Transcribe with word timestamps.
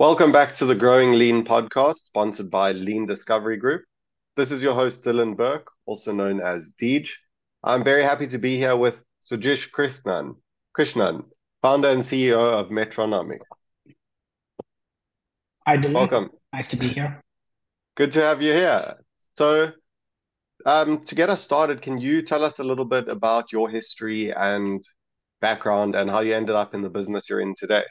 Welcome 0.00 0.30
back 0.30 0.54
to 0.54 0.64
the 0.64 0.76
Growing 0.76 1.14
Lean 1.14 1.44
podcast, 1.44 1.96
sponsored 1.96 2.52
by 2.52 2.70
Lean 2.70 3.04
Discovery 3.04 3.56
Group. 3.56 3.82
This 4.36 4.52
is 4.52 4.62
your 4.62 4.74
host, 4.74 5.04
Dylan 5.04 5.36
Burke, 5.36 5.66
also 5.86 6.12
known 6.12 6.40
as 6.40 6.72
Deej. 6.80 7.10
I'm 7.64 7.82
very 7.82 8.04
happy 8.04 8.28
to 8.28 8.38
be 8.38 8.56
here 8.56 8.76
with 8.76 8.94
Sujith 9.28 9.72
Krishnan, 9.72 10.36
Krishnan, 10.78 11.24
founder 11.62 11.88
and 11.88 12.04
CEO 12.04 12.38
of 12.38 12.70
Metronomic. 12.70 13.40
Hi, 15.66 15.76
Dylan. 15.78 15.94
Welcome. 15.94 16.30
Nice 16.52 16.68
to 16.68 16.76
be 16.76 16.86
here. 16.90 17.20
Good 17.96 18.12
to 18.12 18.22
have 18.22 18.40
you 18.40 18.52
here. 18.52 18.98
So, 19.36 19.72
um, 20.64 21.04
to 21.06 21.14
get 21.16 21.28
us 21.28 21.42
started, 21.42 21.82
can 21.82 21.98
you 21.98 22.22
tell 22.22 22.44
us 22.44 22.60
a 22.60 22.64
little 22.64 22.84
bit 22.84 23.08
about 23.08 23.50
your 23.50 23.68
history 23.68 24.32
and 24.32 24.80
background 25.40 25.96
and 25.96 26.08
how 26.08 26.20
you 26.20 26.36
ended 26.36 26.54
up 26.54 26.72
in 26.72 26.82
the 26.82 26.88
business 26.88 27.28
you're 27.28 27.40
in 27.40 27.56
today? 27.58 27.82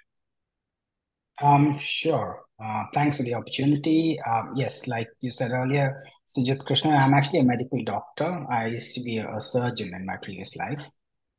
Um, 1.41 1.77
sure. 1.79 2.43
Uh, 2.63 2.85
thanks 2.93 3.17
for 3.17 3.23
the 3.23 3.35
opportunity. 3.35 4.19
Um, 4.25 4.53
yes, 4.55 4.87
like 4.87 5.07
you 5.21 5.29
said 5.29 5.51
earlier, 5.51 6.03
Sujith 6.35 6.63
Krishnan, 6.63 6.97
I'm 6.97 7.13
actually 7.13 7.39
a 7.39 7.43
medical 7.43 7.83
doctor. 7.83 8.45
I 8.51 8.67
used 8.67 8.95
to 8.95 9.03
be 9.03 9.19
a, 9.19 9.39
surgeon 9.39 9.93
in 9.93 10.05
my 10.05 10.17
previous 10.21 10.55
life. 10.55 10.79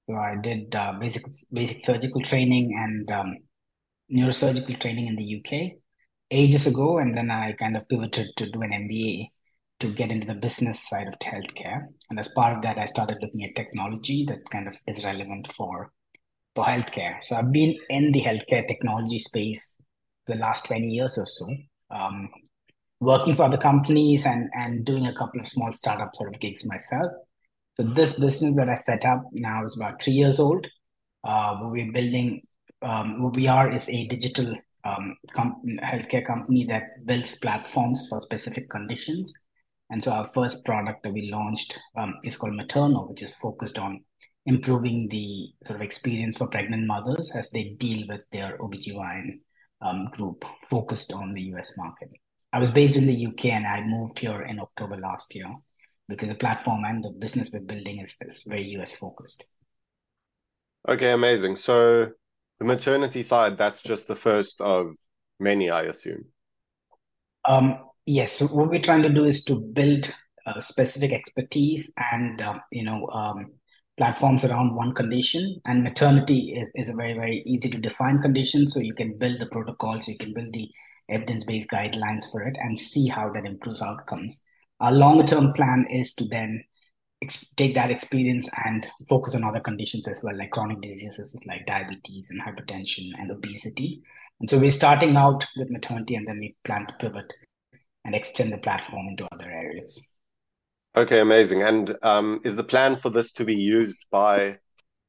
So 0.08 0.14
I 0.14 0.36
did 0.40 0.74
uh, 0.74 0.94
basic 0.98 1.24
basic 1.52 1.84
surgical 1.84 2.22
training 2.22 2.72
and 2.74 3.10
um, 3.10 3.36
neurosurgical 4.10 4.80
training 4.80 5.08
in 5.08 5.16
the 5.16 5.36
UK 5.38 5.72
ages 6.30 6.66
ago, 6.66 6.98
and 6.98 7.16
then 7.16 7.30
I 7.30 7.52
kind 7.52 7.76
of 7.76 7.88
pivoted 7.88 8.28
to 8.36 8.50
do 8.50 8.62
an 8.62 8.70
MBA 8.70 9.28
to 9.80 9.92
get 9.92 10.10
into 10.10 10.26
the 10.26 10.34
business 10.34 10.88
side 10.88 11.08
of 11.08 11.18
healthcare. 11.18 11.86
And 12.10 12.18
as 12.18 12.28
part 12.28 12.56
of 12.56 12.62
that, 12.62 12.78
I 12.78 12.86
started 12.86 13.18
looking 13.20 13.44
at 13.44 13.56
technology 13.56 14.24
that 14.28 14.48
kind 14.50 14.68
of 14.68 14.74
is 14.86 15.04
relevant 15.04 15.52
for 15.56 15.92
for 16.54 16.64
healthcare. 16.64 17.22
So 17.22 17.36
I've 17.36 17.52
been 17.52 17.76
in 17.90 18.12
the 18.12 18.22
healthcare 18.22 18.66
technology 18.66 19.18
space 19.18 19.82
the 20.28 20.38
last 20.38 20.64
20 20.66 20.86
years 20.86 21.18
or 21.18 21.26
so, 21.26 21.46
um, 21.90 22.28
working 23.00 23.36
for 23.36 23.44
other 23.44 23.56
companies 23.56 24.26
and, 24.26 24.48
and 24.54 24.84
doing 24.84 25.06
a 25.06 25.14
couple 25.14 25.40
of 25.40 25.46
small 25.46 25.72
startup 25.72 26.14
sort 26.14 26.34
of 26.34 26.40
gigs 26.40 26.66
myself. 26.66 27.12
So 27.76 27.84
this 27.84 28.18
business 28.18 28.56
that 28.56 28.68
I 28.68 28.74
set 28.74 29.04
up 29.04 29.22
now 29.32 29.64
is 29.64 29.76
about 29.76 30.02
three 30.02 30.14
years 30.14 30.40
old. 30.40 30.66
Uh, 31.22 31.58
we're 31.62 31.92
building, 31.92 32.42
um, 32.82 33.22
what 33.22 33.36
we 33.36 33.46
are 33.46 33.72
is 33.72 33.88
a 33.88 34.06
digital 34.08 34.56
um, 34.84 35.16
com- 35.32 35.62
healthcare 35.82 36.24
company 36.24 36.64
that 36.66 37.04
builds 37.04 37.38
platforms 37.38 38.06
for 38.08 38.20
specific 38.22 38.68
conditions. 38.70 39.32
And 39.90 40.02
so 40.02 40.12
our 40.12 40.28
first 40.34 40.64
product 40.64 41.02
that 41.04 41.12
we 41.12 41.30
launched 41.30 41.78
um, 41.96 42.14
is 42.24 42.36
called 42.36 42.54
Materno, 42.54 43.08
which 43.08 43.22
is 43.22 43.34
focused 43.36 43.78
on 43.78 44.00
improving 44.46 45.08
the 45.10 45.52
sort 45.64 45.76
of 45.76 45.82
experience 45.82 46.36
for 46.36 46.48
pregnant 46.48 46.86
mothers 46.86 47.30
as 47.34 47.50
they 47.50 47.76
deal 47.78 48.06
with 48.08 48.24
their 48.32 48.58
OBGYN 48.58 49.40
um, 49.80 50.06
group 50.06 50.44
focused 50.68 51.12
on 51.12 51.34
the 51.34 51.42
US 51.54 51.76
market. 51.76 52.10
I 52.52 52.58
was 52.58 52.70
based 52.70 52.96
in 52.96 53.06
the 53.06 53.26
UK 53.26 53.46
and 53.46 53.66
I 53.66 53.82
moved 53.82 54.18
here 54.18 54.42
in 54.42 54.58
October 54.58 54.96
last 54.96 55.34
year 55.34 55.54
because 56.08 56.28
the 56.28 56.34
platform 56.34 56.84
and 56.84 57.04
the 57.04 57.10
business 57.10 57.50
we're 57.52 57.60
building 57.60 58.00
is, 58.00 58.16
is 58.22 58.44
very 58.46 58.66
US 58.78 58.94
focused. 58.94 59.44
Okay, 60.88 61.12
amazing. 61.12 61.56
So 61.56 62.08
the 62.58 62.64
maternity 62.64 63.22
side, 63.22 63.58
that's 63.58 63.82
just 63.82 64.08
the 64.08 64.16
first 64.16 64.60
of 64.60 64.94
many, 65.38 65.70
I 65.70 65.82
assume. 65.82 66.24
Um, 67.44 67.78
yes. 68.06 68.32
So 68.32 68.46
what 68.46 68.70
we're 68.70 68.82
trying 68.82 69.02
to 69.02 69.10
do 69.10 69.24
is 69.24 69.44
to 69.44 69.60
build 69.72 70.14
uh, 70.46 70.60
specific 70.60 71.12
expertise 71.12 71.92
and 72.12 72.40
uh, 72.40 72.58
you 72.72 72.84
know 72.84 73.06
um, 73.08 73.52
platforms 73.98 74.44
around 74.44 74.74
one 74.74 74.94
condition 74.94 75.60
and 75.66 75.82
maternity 75.82 76.54
is, 76.56 76.70
is 76.74 76.88
a 76.88 76.94
very 76.94 77.12
very 77.12 77.42
easy 77.44 77.68
to 77.68 77.78
define 77.78 78.22
condition. 78.22 78.68
So 78.68 78.80
you 78.80 78.94
can 78.94 79.18
build 79.18 79.40
the 79.40 79.46
protocols 79.46 80.08
you 80.08 80.16
can 80.16 80.32
build 80.32 80.52
the 80.52 80.70
evidence-based 81.10 81.70
guidelines 81.70 82.30
for 82.30 82.42
it 82.42 82.56
and 82.60 82.78
see 82.78 83.08
how 83.08 83.30
that 83.32 83.44
improves 83.44 83.82
outcomes. 83.82 84.44
Our 84.80 84.92
longer 84.92 85.26
term 85.26 85.52
plan 85.52 85.86
is 85.90 86.14
to 86.14 86.24
then 86.26 86.62
ex- 87.22 87.52
take 87.56 87.74
that 87.74 87.90
experience 87.90 88.48
and 88.64 88.86
focus 89.08 89.34
on 89.34 89.44
other 89.44 89.60
conditions 89.60 90.06
as 90.06 90.20
well 90.22 90.36
like 90.36 90.50
chronic 90.50 90.80
diseases 90.80 91.38
like 91.46 91.66
diabetes 91.66 92.30
and 92.30 92.40
hypertension 92.40 93.10
and 93.18 93.30
obesity. 93.30 94.02
And 94.40 94.48
so 94.48 94.58
we're 94.58 94.70
starting 94.70 95.16
out 95.16 95.44
with 95.56 95.70
maternity 95.70 96.14
and 96.14 96.26
then 96.26 96.38
we 96.38 96.56
plan 96.64 96.86
to 96.86 96.94
pivot 97.00 97.32
and 98.04 98.14
extend 98.14 98.52
the 98.52 98.58
platform 98.58 99.08
into 99.08 99.26
other 99.32 99.50
areas 99.50 100.00
Okay, 100.96 101.20
amazing. 101.20 101.62
And 101.62 101.96
um, 102.02 102.40
is 102.44 102.56
the 102.56 102.64
plan 102.64 102.96
for 102.96 103.10
this 103.10 103.32
to 103.34 103.44
be 103.44 103.54
used 103.54 104.06
by 104.10 104.56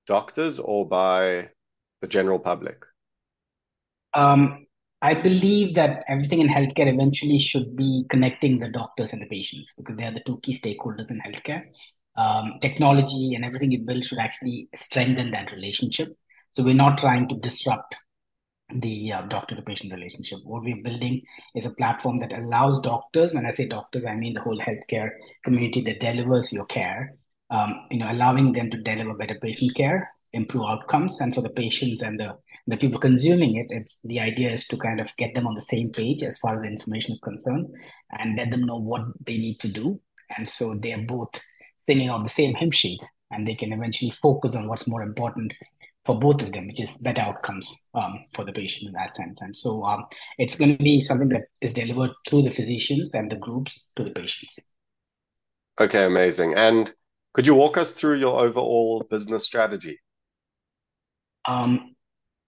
doctors 0.08 0.60
or 0.60 0.88
by 0.88 1.50
the 2.02 2.08
general 2.08 2.40
public? 2.40 2.78
Um, 4.14 4.66
I 5.02 5.14
believe 5.14 5.76
that 5.76 6.04
everything 6.10 6.42
in 6.42 6.50
healthcare 6.50 6.92
eventually 6.92 7.40
should 7.40 7.76
be 7.76 8.06
connecting 8.10 8.60
the 8.60 8.68
doctors 8.68 9.14
and 9.14 9.22
the 9.22 9.28
patients 9.28 9.74
because 9.78 9.96
they 9.96 10.04
are 10.04 10.14
the 10.14 10.24
two 10.26 10.40
key 10.42 10.56
stakeholders 10.56 11.10
in 11.10 11.22
healthcare. 11.22 11.64
Um, 12.18 12.60
technology 12.62 13.34
and 13.34 13.46
everything 13.46 13.72
you 13.72 13.80
build 13.80 14.04
should 14.04 14.18
actually 14.18 14.68
strengthen 14.76 15.32
that 15.32 15.52
relationship. 15.54 16.10
So 16.52 16.64
we're 16.64 16.74
not 16.74 16.98
trying 16.98 17.30
to 17.30 17.36
disrupt 17.36 17.96
the 18.76 19.12
uh, 19.12 19.22
doctor 19.24 19.56
to 19.56 19.62
patient 19.62 19.92
relationship. 19.92 20.40
What 20.44 20.64
we're 20.64 20.84
building 20.84 21.22
is 21.56 21.66
a 21.66 21.72
platform 21.72 22.18
that 22.18 22.38
allows 22.38 22.80
doctors, 22.80 23.34
when 23.34 23.46
I 23.46 23.52
say 23.52 23.68
doctors, 23.68 24.06
I 24.06 24.16
mean 24.16 24.34
the 24.34 24.42
whole 24.42 24.60
healthcare 24.60 25.10
community 25.44 25.82
that 25.86 26.00
delivers 26.00 26.54
your 26.54 26.66
care, 26.68 27.16
um, 27.50 27.88
you 27.90 28.00
know, 28.00 28.08
allowing 28.10 28.54
them 28.54 28.70
to 28.72 28.82
deliver 28.82 29.14
better 29.16 29.38
patient 29.42 29.76
care, 29.76 30.12
improve 30.34 30.66
outcomes. 30.68 31.20
And 31.20 31.34
for 31.34 31.42
the 31.42 31.50
patients 31.50 32.04
and 32.04 32.20
the, 32.20 32.38
the 32.68 32.78
people 32.78 33.00
consuming 33.00 33.56
it, 33.56 33.68
it's 33.70 34.02
the 34.04 34.20
idea 34.20 34.52
is 34.52 34.68
to 34.68 34.78
kind 34.78 35.00
of 35.00 35.16
get 35.18 35.34
them 35.34 35.48
on 35.48 35.56
the 35.56 35.62
same 35.62 35.92
page 35.92 36.22
as 36.22 36.38
far 36.38 36.58
as 36.58 36.64
information 36.64 37.12
is 37.12 37.20
concerned 37.20 37.68
and 38.20 38.38
let 38.38 38.52
them 38.52 38.62
know 38.62 38.80
what 38.80 39.02
they 39.26 39.38
need 39.38 39.60
to 39.62 39.72
do. 39.72 40.00
And 40.38 40.48
so 40.48 40.76
they're 40.80 41.06
both 41.06 41.42
singing 41.88 42.12
off 42.12 42.24
the 42.24 42.30
same 42.30 42.54
hymn 42.54 42.72
sheet 42.72 43.02
and 43.32 43.48
they 43.48 43.56
can 43.56 43.74
eventually 43.74 44.12
focus 44.12 44.56
on 44.56 44.68
what's 44.68 44.88
more 44.88 45.02
important 45.02 45.54
for 46.10 46.18
both 46.18 46.42
of 46.42 46.52
them, 46.52 46.66
which 46.66 46.82
is 46.82 46.98
better 47.04 47.22
outcomes 47.22 47.88
um, 47.94 48.24
for 48.34 48.44
the 48.44 48.52
patient 48.52 48.88
in 48.88 48.94
that 48.94 49.14
sense. 49.14 49.40
And 49.42 49.56
so 49.56 49.84
um, 49.84 50.06
it's 50.40 50.56
going 50.56 50.76
to 50.76 50.84
be 50.84 51.04
something 51.04 51.30
that 51.30 51.44
is 51.62 51.72
delivered 51.72 52.10
through 52.28 52.42
the 52.42 52.50
physicians 52.50 53.12
and 53.14 53.32
the 53.32 53.36
groups 53.36 53.92
to 53.96 54.06
the 54.06 54.10
patients. 54.10 54.58
Okay, 55.80 56.06
amazing. 56.06 56.56
And 56.56 56.92
could 57.36 57.46
you 57.46 57.54
walk 57.54 57.78
us 57.78 57.92
through 57.92 58.18
your 58.18 58.40
overall 58.40 59.06
business 59.08 59.46
strategy? 59.46 60.00
Um, 61.46 61.94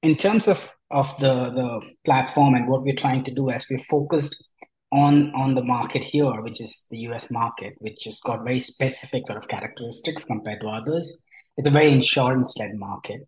in 0.01 0.15
terms 0.17 0.47
of 0.47 0.67
of 0.89 1.15
the 1.19 1.51
the 1.51 1.81
platform 2.03 2.55
and 2.55 2.67
what 2.67 2.81
we're 2.81 2.95
trying 2.95 3.23
to 3.25 3.33
do, 3.33 3.51
as 3.51 3.67
we're 3.69 3.83
focused 3.83 4.43
on 4.91 5.31
on 5.35 5.53
the 5.53 5.63
market 5.63 6.03
here, 6.03 6.41
which 6.41 6.59
is 6.59 6.87
the 6.89 6.97
US 7.09 7.29
market, 7.29 7.75
which 7.77 8.05
has 8.05 8.21
got 8.21 8.43
very 8.43 8.59
specific 8.59 9.27
sort 9.27 9.37
of 9.37 9.47
characteristics 9.47 10.25
compared 10.25 10.61
to 10.61 10.67
others. 10.67 11.23
It's 11.57 11.67
a 11.67 11.69
very 11.71 11.91
insurance 11.91 12.57
led 12.57 12.73
market. 12.73 13.27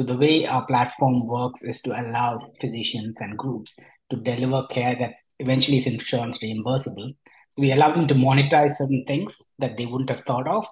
So 0.00 0.06
the 0.06 0.16
way 0.16 0.46
our 0.46 0.64
platform 0.64 1.26
works 1.26 1.62
is 1.62 1.82
to 1.82 1.90
allow 1.90 2.40
physicians 2.58 3.20
and 3.20 3.36
groups 3.36 3.76
to 4.08 4.16
deliver 4.16 4.66
care 4.68 4.96
that 4.98 5.12
eventually 5.40 5.76
is 5.76 5.86
insurance 5.86 6.38
reimbursable. 6.38 7.14
We 7.58 7.72
allow 7.72 7.94
them 7.94 8.08
to 8.08 8.14
monetize 8.14 8.72
certain 8.78 9.04
things 9.06 9.36
that 9.58 9.76
they 9.76 9.84
wouldn't 9.84 10.08
have 10.08 10.24
thought 10.24 10.48
of, 10.48 10.64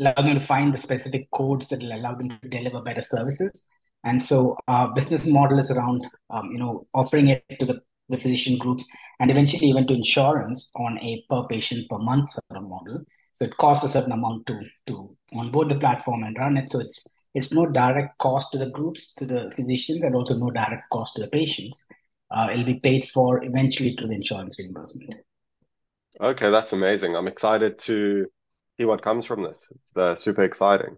allow 0.00 0.14
them 0.14 0.32
to 0.32 0.40
find 0.40 0.72
the 0.72 0.78
specific 0.78 1.30
codes 1.30 1.68
that 1.68 1.80
will 1.80 1.92
allow 1.92 2.14
them 2.14 2.38
to 2.40 2.48
deliver 2.48 2.80
better 2.80 3.02
services. 3.02 3.66
And 4.02 4.22
so 4.22 4.56
our 4.66 4.94
business 4.94 5.26
model 5.26 5.58
is 5.58 5.70
around, 5.70 6.06
um, 6.30 6.52
you 6.52 6.58
know, 6.58 6.86
offering 6.94 7.28
it 7.28 7.44
to 7.60 7.66
the, 7.66 7.82
the 8.08 8.16
physician 8.16 8.56
groups 8.56 8.86
and 9.20 9.30
eventually 9.30 9.66
even 9.66 9.86
to 9.88 9.92
insurance 9.92 10.70
on 10.76 10.98
a 11.00 11.22
per 11.28 11.46
patient 11.48 11.86
per 11.90 11.98
month 11.98 12.30
sort 12.30 12.44
of 12.48 12.62
model. 12.62 13.02
So 13.34 13.44
it 13.44 13.58
costs 13.58 13.84
a 13.84 13.90
certain 13.90 14.12
amount 14.12 14.46
to 14.46 14.62
to 14.86 15.14
onboard 15.34 15.68
the 15.68 15.78
platform 15.78 16.22
and 16.22 16.34
run 16.38 16.56
it. 16.56 16.70
So 16.70 16.80
it's 16.80 17.06
it's 17.36 17.52
no 17.52 17.66
direct 17.70 18.16
cost 18.16 18.50
to 18.52 18.58
the 18.58 18.70
groups, 18.70 19.12
to 19.18 19.26
the 19.26 19.52
physicians, 19.54 20.02
and 20.02 20.14
also 20.14 20.34
no 20.34 20.50
direct 20.50 20.88
cost 20.90 21.14
to 21.14 21.20
the 21.20 21.28
patients. 21.28 21.84
Uh, 22.30 22.48
it'll 22.50 22.64
be 22.64 22.80
paid 22.80 23.06
for 23.10 23.44
eventually 23.44 23.94
through 23.94 24.08
the 24.08 24.14
insurance 24.14 24.58
reimbursement. 24.58 25.20
Okay, 26.18 26.50
that's 26.50 26.72
amazing. 26.72 27.14
I'm 27.14 27.28
excited 27.28 27.78
to 27.80 28.26
see 28.78 28.86
what 28.86 29.02
comes 29.02 29.26
from 29.26 29.42
this. 29.42 29.68
It's 29.70 29.96
uh, 29.98 30.16
super 30.16 30.44
exciting. 30.44 30.96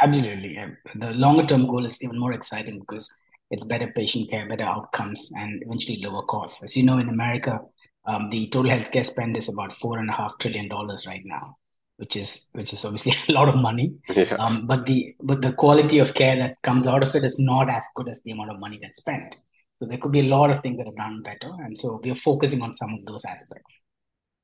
Absolutely. 0.00 0.58
The 0.94 1.10
longer 1.10 1.44
term 1.44 1.66
goal 1.66 1.84
is 1.84 2.02
even 2.02 2.18
more 2.18 2.32
exciting 2.32 2.80
because 2.80 3.06
it's 3.50 3.66
better 3.66 3.92
patient 3.94 4.30
care, 4.30 4.48
better 4.48 4.64
outcomes, 4.64 5.30
and 5.36 5.62
eventually 5.62 6.00
lower 6.02 6.22
costs. 6.22 6.64
As 6.64 6.74
you 6.78 6.82
know, 6.82 6.96
in 6.96 7.10
America, 7.10 7.60
um, 8.06 8.30
the 8.30 8.48
total 8.48 8.72
healthcare 8.72 9.04
spend 9.04 9.36
is 9.36 9.50
about 9.50 9.74
four 9.74 9.98
and 9.98 10.08
a 10.08 10.14
half 10.14 10.38
trillion 10.38 10.68
dollars 10.68 11.06
right 11.06 11.22
now 11.26 11.58
which 12.02 12.16
is 12.16 12.48
which 12.54 12.72
is 12.72 12.84
obviously 12.84 13.14
a 13.28 13.32
lot 13.32 13.48
of 13.48 13.54
money. 13.54 13.94
Yeah. 14.08 14.34
Um, 14.40 14.66
but 14.66 14.86
the 14.86 15.14
but 15.22 15.40
the 15.40 15.52
quality 15.52 16.00
of 16.00 16.14
care 16.14 16.36
that 16.36 16.60
comes 16.62 16.88
out 16.88 17.04
of 17.04 17.14
it 17.14 17.24
is 17.24 17.36
not 17.38 17.70
as 17.70 17.84
good 17.94 18.08
as 18.08 18.20
the 18.24 18.32
amount 18.32 18.50
of 18.50 18.58
money 18.58 18.80
that's 18.82 18.98
spent. 18.98 19.36
So 19.78 19.86
there 19.86 19.98
could 19.98 20.10
be 20.10 20.26
a 20.26 20.34
lot 20.36 20.50
of 20.50 20.62
things 20.62 20.78
that 20.78 20.88
are 20.88 20.96
done 20.96 21.22
better, 21.22 21.52
and 21.64 21.78
so 21.78 22.00
we 22.02 22.10
are 22.10 22.16
focusing 22.16 22.60
on 22.60 22.72
some 22.72 22.92
of 22.94 23.06
those 23.06 23.24
aspects. 23.24 23.74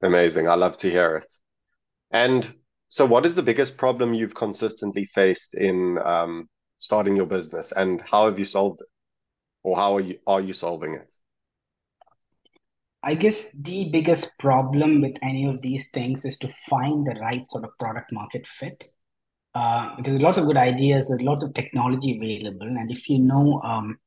Amazing! 0.03 0.49
I 0.49 0.55
love 0.55 0.77
to 0.79 0.91
hear 0.91 1.17
it. 1.17 1.33
And 2.13 2.49
so, 2.91 3.05
what 3.05 3.27
is 3.27 3.35
the 3.35 3.43
biggest 3.43 3.77
problem 3.77 4.15
you've 4.15 4.37
consistently 4.37 5.09
faced 5.13 5.57
in 5.57 5.99
um, 6.05 6.49
starting 6.79 7.17
your 7.17 7.27
business, 7.27 7.73
and 7.73 8.01
how 8.01 8.27
have 8.27 8.39
you 8.39 8.45
solved 8.45 8.83
it, 8.83 8.89
or 9.65 9.75
how 9.77 9.97
are 9.97 10.01
you 10.01 10.19
are 10.29 10.41
you 10.41 10.53
solving 10.53 10.95
it? 10.95 11.13
I 13.03 13.15
guess 13.15 13.53
the 13.63 13.91
biggest 13.93 14.39
problem 14.39 15.01
with 15.01 15.17
any 15.23 15.47
of 15.47 15.63
these 15.63 15.91
things 15.91 16.25
is 16.25 16.37
to 16.39 16.53
find 16.69 17.07
the 17.07 17.19
right 17.21 17.49
sort 17.51 17.65
of 17.65 17.71
product 17.79 18.13
market 18.13 18.47
fit. 18.47 18.85
Uh, 19.55 19.97
because 19.97 20.13
there's 20.13 20.23
lots 20.23 20.39
of 20.39 20.47
good 20.47 20.57
ideas, 20.57 21.09
there's 21.09 21.23
lots 21.23 21.43
of 21.43 21.55
technology 21.55 22.17
available, 22.17 22.67
and 22.67 22.91
if 22.91 23.09
you 23.09 23.19
know, 23.19 23.61
um, 23.65 23.99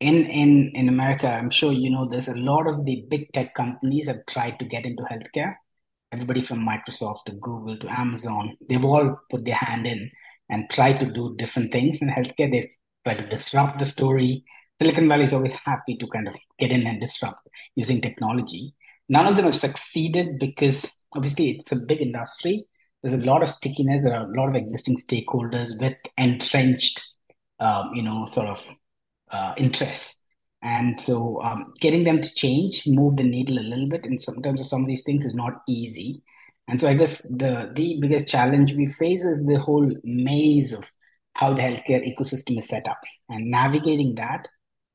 in 0.00 0.26
in 0.26 0.70
in 0.74 0.88
America, 0.88 1.28
I'm 1.28 1.50
sure 1.50 1.72
you 1.72 1.90
know, 1.90 2.08
there's 2.08 2.28
a 2.28 2.36
lot 2.36 2.66
of 2.66 2.84
the 2.84 3.04
big 3.08 3.32
tech 3.32 3.54
companies 3.54 4.08
have 4.08 4.26
tried 4.26 4.58
to 4.58 4.64
get 4.64 4.84
into 4.84 5.02
healthcare. 5.04 5.54
Everybody 6.12 6.42
from 6.42 6.66
Microsoft 6.66 7.24
to 7.26 7.32
Google 7.32 7.78
to 7.78 7.88
Amazon, 8.00 8.56
they've 8.68 8.84
all 8.84 9.18
put 9.30 9.44
their 9.44 9.54
hand 9.54 9.86
in 9.86 10.10
and 10.50 10.68
tried 10.70 11.00
to 11.00 11.06
do 11.06 11.34
different 11.38 11.72
things 11.72 12.02
in 12.02 12.08
healthcare. 12.08 12.50
They 12.50 12.70
try 13.04 13.14
to 13.14 13.28
disrupt 13.28 13.78
the 13.78 13.86
story. 13.86 14.44
Silicon 14.80 15.08
Valley 15.08 15.24
is 15.24 15.32
always 15.32 15.54
happy 15.54 15.96
to 15.96 16.06
kind 16.08 16.28
of 16.28 16.34
get 16.58 16.70
in 16.70 16.86
and 16.86 17.00
disrupt 17.00 17.40
using 17.74 18.00
technology. 18.00 18.74
None 19.08 19.26
of 19.26 19.36
them 19.36 19.46
have 19.46 19.54
succeeded 19.54 20.38
because 20.38 20.90
obviously 21.14 21.50
it's 21.50 21.72
a 21.72 21.76
big 21.76 22.00
industry. 22.00 22.66
There's 23.02 23.14
a 23.14 23.26
lot 23.26 23.42
of 23.42 23.48
stickiness. 23.48 24.04
There 24.04 24.14
are 24.14 24.26
a 24.26 24.36
lot 24.36 24.48
of 24.48 24.54
existing 24.54 24.98
stakeholders 24.98 25.80
with 25.80 25.96
entrenched, 26.16 27.02
um, 27.58 27.92
you 27.94 28.02
know, 28.02 28.26
sort 28.26 28.48
of 28.48 28.64
uh, 29.30 29.54
interests. 29.56 30.20
And 30.62 30.98
so 30.98 31.42
um, 31.42 31.74
getting 31.80 32.04
them 32.04 32.22
to 32.22 32.34
change, 32.34 32.84
move 32.86 33.16
the 33.16 33.24
needle 33.24 33.58
a 33.58 33.60
little 33.60 33.88
bit 33.88 34.06
in 34.06 34.18
some 34.18 34.40
terms 34.42 34.60
of 34.60 34.68
some 34.68 34.82
of 34.82 34.86
these 34.86 35.02
things 35.02 35.26
is 35.26 35.34
not 35.34 35.62
easy. 35.68 36.22
And 36.68 36.80
so 36.80 36.88
I 36.88 36.94
guess 36.94 37.22
the 37.28 37.72
the 37.74 37.98
biggest 38.00 38.28
challenge 38.28 38.72
we 38.74 38.86
face 38.86 39.24
is 39.24 39.44
the 39.44 39.58
whole 39.58 39.90
maze 40.04 40.72
of 40.72 40.84
how 41.34 41.54
the 41.54 41.62
healthcare 41.62 42.06
ecosystem 42.06 42.58
is 42.58 42.68
set 42.68 42.86
up 42.86 43.00
and 43.28 43.50
navigating 43.50 44.14
that 44.14 44.46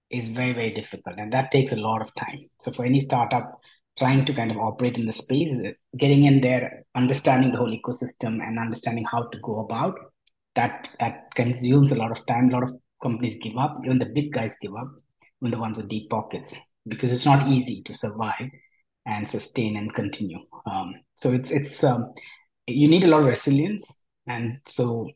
is 0.10 0.30
very, 0.30 0.54
very 0.54 0.72
difficult. 0.72 1.16
And 1.18 1.32
that 1.34 1.52
takes 1.52 1.74
a 1.74 1.78
lot 1.78 2.02
of 2.02 2.14
time. 2.16 2.50
So 2.62 2.72
for 2.72 2.86
any 2.86 3.00
startup 3.00 3.60
trying 3.98 4.26
to 4.26 4.34
kind 4.34 4.52
of 4.52 4.58
operate 4.58 4.96
in 4.98 5.06
the 5.06 5.12
space, 5.12 5.52
getting 5.98 6.26
in 6.26 6.42
there, 6.42 6.84
understanding 6.96 7.52
the 7.52 7.58
whole 7.58 7.76
ecosystem 7.76 8.42
and 8.46 8.60
understanding 8.60 9.06
how 9.12 9.24
to 9.24 9.40
go 9.40 9.60
about 9.60 9.98
that, 10.56 10.90
that 11.00 11.28
consumes 11.36 11.92
a 11.92 11.96
lot 11.96 12.12
of 12.12 12.26
time. 12.26 12.50
A 12.50 12.54
lot 12.54 12.64
of 12.64 12.74
companies 13.02 13.38
give 13.42 13.58
up, 13.58 13.76
even 13.84 14.00
the 14.00 14.12
big 14.14 14.32
guys 14.32 14.56
give 14.62 14.76
up, 14.76 14.88
even 15.42 15.52
the 15.52 15.60
ones 15.60 15.78
with 15.78 15.90
deep 15.90 16.10
pockets, 16.10 16.56
because 16.88 17.14
it's 17.14 17.26
not 17.26 17.48
easy 17.48 17.82
to 17.86 17.94
survive 17.94 18.50
and 19.06 19.30
sustain 19.30 19.78
and 19.78 19.94
continue. 19.94 20.40
Um, 20.66 20.96
so 21.16 21.32
it's 21.32 21.52
it's 21.52 21.84
um, 21.84 22.14
you 22.66 22.88
need 22.88 23.04
a 23.04 23.08
lot 23.08 23.22
of 23.22 23.28
resilience, 23.28 23.92
and 24.26 24.60
so 24.66 25.10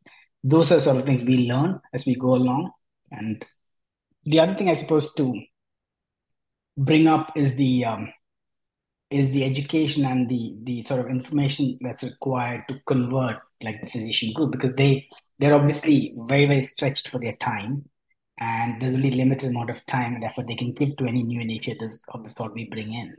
those 0.44 0.72
are 0.72 0.80
sort 0.80 0.98
of 0.98 1.06
things 1.06 1.24
we 1.24 1.50
learn 1.50 1.80
as 1.94 2.06
we 2.06 2.16
go 2.16 2.36
along, 2.36 2.72
and 3.12 3.44
the 4.26 4.40
other 4.40 4.54
thing 4.54 4.70
I 4.70 4.76
suppose 4.76 5.14
to 5.16 5.34
bring 6.78 7.08
up 7.08 7.32
is 7.36 7.56
the 7.56 7.86
um, 7.86 8.14
is 9.10 9.32
the 9.32 9.44
education 9.44 10.06
and 10.06 10.30
the 10.30 10.56
the 10.64 10.84
sort 10.84 11.02
of 11.02 11.08
information 11.08 11.78
that's 11.82 12.04
required 12.04 12.64
to 12.70 12.80
convert 12.88 13.38
like 13.62 13.82
the 13.82 13.90
physician 13.90 14.34
group 14.34 14.52
because 14.52 14.74
they 14.76 15.08
they're 15.40 15.54
obviously 15.54 16.14
very 16.28 16.46
very 16.46 16.64
stretched 16.64 17.10
for 17.10 17.20
their 17.20 17.36
time 17.38 17.84
and 18.40 18.82
there's 18.82 18.96
only 18.96 19.12
limited 19.12 19.50
amount 19.50 19.70
of 19.70 19.86
time 19.86 20.16
and 20.16 20.24
effort 20.24 20.48
they 20.48 20.56
can 20.56 20.74
give 20.74 20.96
to 20.98 21.06
any 21.06 21.24
new 21.24 21.40
initiatives 21.42 22.04
of 22.14 22.24
the 22.24 22.30
sort 22.30 22.54
we 22.54 22.68
bring 22.70 22.92
in. 22.92 23.16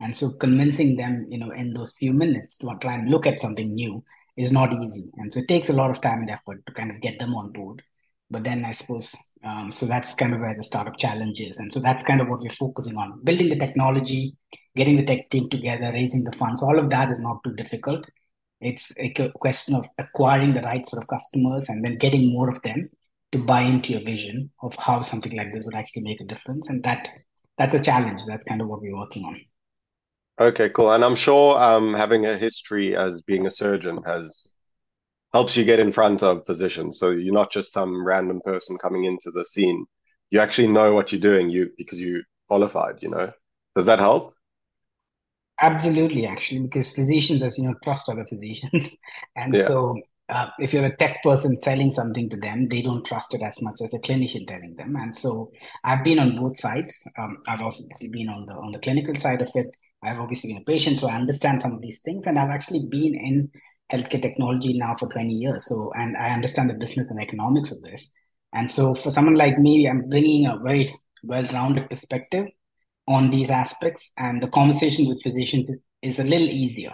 And 0.00 0.16
so 0.16 0.30
convincing 0.40 0.96
them 0.96 1.26
you 1.28 1.38
know 1.38 1.50
in 1.50 1.74
those 1.74 1.94
few 1.94 2.12
minutes 2.12 2.58
to 2.58 2.76
try 2.80 2.94
and 2.94 3.10
look 3.10 3.26
at 3.26 3.40
something 3.40 3.74
new 3.74 4.02
is 4.36 4.50
not 4.50 4.72
easy. 4.72 5.10
And 5.16 5.32
so 5.32 5.40
it 5.40 5.48
takes 5.48 5.68
a 5.68 5.74
lot 5.74 5.90
of 5.90 6.00
time 6.00 6.20
and 6.20 6.30
effort 6.30 6.64
to 6.66 6.72
kind 6.72 6.90
of 6.90 7.00
get 7.00 7.18
them 7.18 7.34
on 7.34 7.52
board 7.52 7.82
but 8.30 8.44
then 8.44 8.64
I 8.64 8.72
suppose, 8.72 9.14
um, 9.44 9.70
so 9.70 9.86
that's 9.86 10.14
kind 10.14 10.34
of 10.34 10.40
where 10.40 10.54
the 10.54 10.62
startup 10.62 10.96
challenge 10.98 11.40
is. 11.40 11.58
And 11.58 11.72
so 11.72 11.80
that's 11.80 12.04
kind 12.04 12.20
of 12.20 12.28
what 12.28 12.40
we're 12.40 12.50
focusing 12.50 12.96
on 12.96 13.22
building 13.22 13.48
the 13.48 13.56
technology, 13.58 14.36
getting 14.76 14.96
the 14.96 15.04
tech 15.04 15.30
team 15.30 15.48
together, 15.50 15.92
raising 15.92 16.24
the 16.24 16.32
funds. 16.32 16.62
All 16.62 16.78
of 16.78 16.90
that 16.90 17.10
is 17.10 17.20
not 17.20 17.42
too 17.44 17.54
difficult. 17.54 18.06
It's 18.60 18.92
a 18.98 19.12
question 19.40 19.74
of 19.74 19.86
acquiring 19.98 20.54
the 20.54 20.62
right 20.62 20.86
sort 20.86 21.02
of 21.02 21.08
customers 21.08 21.68
and 21.68 21.84
then 21.84 21.98
getting 21.98 22.32
more 22.32 22.48
of 22.48 22.62
them 22.62 22.88
to 23.32 23.38
buy 23.38 23.62
into 23.62 23.92
your 23.92 24.02
vision 24.02 24.50
of 24.62 24.74
how 24.76 25.00
something 25.00 25.36
like 25.36 25.52
this 25.52 25.64
would 25.64 25.74
actually 25.74 26.02
make 26.02 26.20
a 26.20 26.24
difference. 26.24 26.68
And 26.68 26.82
that 26.84 27.08
that's 27.58 27.74
a 27.74 27.82
challenge. 27.82 28.22
That's 28.26 28.44
kind 28.44 28.60
of 28.60 28.68
what 28.68 28.80
we're 28.80 28.96
working 28.96 29.24
on. 29.24 29.40
Okay, 30.40 30.70
cool. 30.70 30.92
And 30.92 31.04
I'm 31.04 31.14
sure 31.14 31.60
um, 31.60 31.94
having 31.94 32.26
a 32.26 32.36
history 32.36 32.96
as 32.96 33.22
being 33.22 33.46
a 33.46 33.50
surgeon 33.50 34.00
has 34.04 34.53
helps 35.34 35.56
you 35.56 35.64
get 35.64 35.80
in 35.80 35.92
front 35.92 36.22
of 36.22 36.46
physicians. 36.46 36.98
So 36.98 37.10
you're 37.10 37.34
not 37.34 37.50
just 37.50 37.72
some 37.72 38.06
random 38.06 38.40
person 38.42 38.78
coming 38.78 39.04
into 39.04 39.32
the 39.32 39.44
scene. 39.44 39.84
You 40.30 40.40
actually 40.40 40.68
know 40.68 40.94
what 40.94 41.10
you're 41.12 41.20
doing. 41.20 41.50
You 41.50 41.70
because 41.76 42.00
you 42.00 42.22
qualified. 42.48 43.02
You 43.02 43.10
know, 43.10 43.32
does 43.76 43.84
that 43.86 43.98
help? 43.98 44.32
Absolutely, 45.60 46.26
actually, 46.26 46.60
because 46.60 46.94
physicians, 46.94 47.42
as 47.42 47.58
you 47.58 47.68
know, 47.68 47.74
trust 47.84 48.08
other 48.08 48.26
physicians, 48.28 48.96
and 49.36 49.54
yeah. 49.54 49.60
so 49.60 49.96
uh, 50.28 50.46
if 50.58 50.72
you're 50.72 50.86
a 50.86 50.96
tech 50.96 51.22
person 51.22 51.58
selling 51.58 51.92
something 51.92 52.28
to 52.30 52.36
them, 52.36 52.68
they 52.68 52.82
don't 52.82 53.04
trust 53.04 53.34
it 53.34 53.42
as 53.42 53.60
much 53.60 53.76
as 53.84 53.92
a 53.92 53.98
clinician 53.98 54.46
telling 54.46 54.74
them. 54.76 54.96
And 54.96 55.16
so 55.16 55.52
I've 55.84 56.02
been 56.02 56.18
on 56.18 56.36
both 56.36 56.58
sides. 56.58 57.04
Um, 57.18 57.38
I've 57.46 57.60
obviously 57.60 58.08
been 58.08 58.28
on 58.28 58.46
the 58.46 58.54
on 58.54 58.72
the 58.72 58.78
clinical 58.78 59.14
side 59.16 59.42
of 59.42 59.50
it. 59.54 59.76
I've 60.02 60.20
obviously 60.20 60.52
been 60.52 60.62
a 60.62 60.64
patient, 60.64 61.00
so 61.00 61.08
I 61.08 61.16
understand 61.16 61.60
some 61.60 61.72
of 61.72 61.80
these 61.80 62.02
things, 62.02 62.24
and 62.26 62.38
I've 62.38 62.50
actually 62.50 62.86
been 62.88 63.14
in 63.14 63.50
healthcare 63.94 64.22
technology 64.22 64.76
now 64.76 64.94
for 64.98 65.08
20 65.08 65.32
years. 65.32 65.66
So, 65.66 65.92
and 65.94 66.16
I 66.16 66.30
understand 66.30 66.70
the 66.70 66.74
business 66.74 67.10
and 67.10 67.20
economics 67.20 67.70
of 67.70 67.80
this. 67.82 68.12
And 68.52 68.70
so, 68.70 68.94
for 68.94 69.10
someone 69.10 69.34
like 69.34 69.58
me, 69.58 69.88
I'm 69.88 70.08
bringing 70.08 70.46
a 70.46 70.58
very 70.58 70.94
well 71.22 71.46
rounded 71.52 71.88
perspective 71.88 72.46
on 73.06 73.30
these 73.30 73.50
aspects. 73.50 74.12
And 74.18 74.42
the 74.42 74.48
conversation 74.48 75.08
with 75.08 75.22
physicians 75.22 75.70
is 76.02 76.18
a 76.18 76.24
little 76.24 76.48
easier 76.48 76.92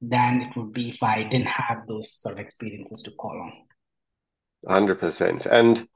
than 0.00 0.42
it 0.42 0.56
would 0.56 0.72
be 0.72 0.90
if 0.90 1.02
I 1.02 1.22
didn't 1.24 1.46
have 1.46 1.86
those 1.88 2.12
sort 2.20 2.34
of 2.34 2.40
experiences 2.40 3.02
to 3.02 3.10
call 3.12 3.40
on. 3.40 3.52
100%. 4.66 5.46
And 5.46 5.88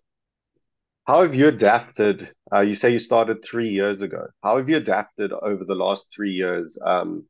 how 1.06 1.22
have 1.22 1.34
you 1.34 1.48
adapted? 1.48 2.30
Uh, 2.52 2.60
you 2.60 2.74
say 2.74 2.90
you 2.90 2.98
started 2.98 3.38
three 3.42 3.68
years 3.68 4.02
ago. 4.02 4.26
How 4.42 4.58
have 4.58 4.68
you 4.68 4.76
adapted 4.76 5.32
over 5.32 5.64
the 5.64 5.74
last 5.74 6.06
three 6.14 6.32
years? 6.32 6.78
Um, 6.84 7.24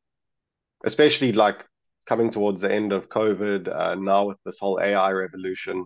especially 0.84 1.32
like 1.32 1.64
coming 2.08 2.30
towards 2.30 2.62
the 2.62 2.72
end 2.72 2.92
of 2.92 3.08
COVID, 3.10 3.68
uh, 3.68 3.94
now 3.94 4.26
with 4.26 4.38
this 4.44 4.58
whole 4.58 4.80
AI 4.82 5.12
revolution, 5.12 5.84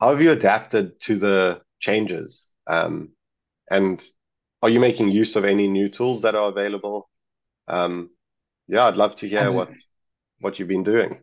how 0.00 0.10
have 0.10 0.22
you 0.22 0.30
adapted 0.30 0.98
to 1.02 1.18
the 1.18 1.60
changes? 1.78 2.48
Um, 2.66 3.10
and 3.70 4.02
are 4.62 4.70
you 4.70 4.80
making 4.80 5.10
use 5.10 5.36
of 5.36 5.44
any 5.44 5.68
new 5.68 5.88
tools 5.90 6.22
that 6.22 6.34
are 6.34 6.48
available? 6.48 7.10
Um, 7.68 8.10
yeah, 8.66 8.86
I'd 8.86 8.96
love 8.96 9.14
to 9.16 9.28
hear 9.28 9.40
Absolutely. 9.40 9.74
what 9.74 9.78
what 10.40 10.58
you've 10.58 10.68
been 10.68 10.84
doing. 10.84 11.20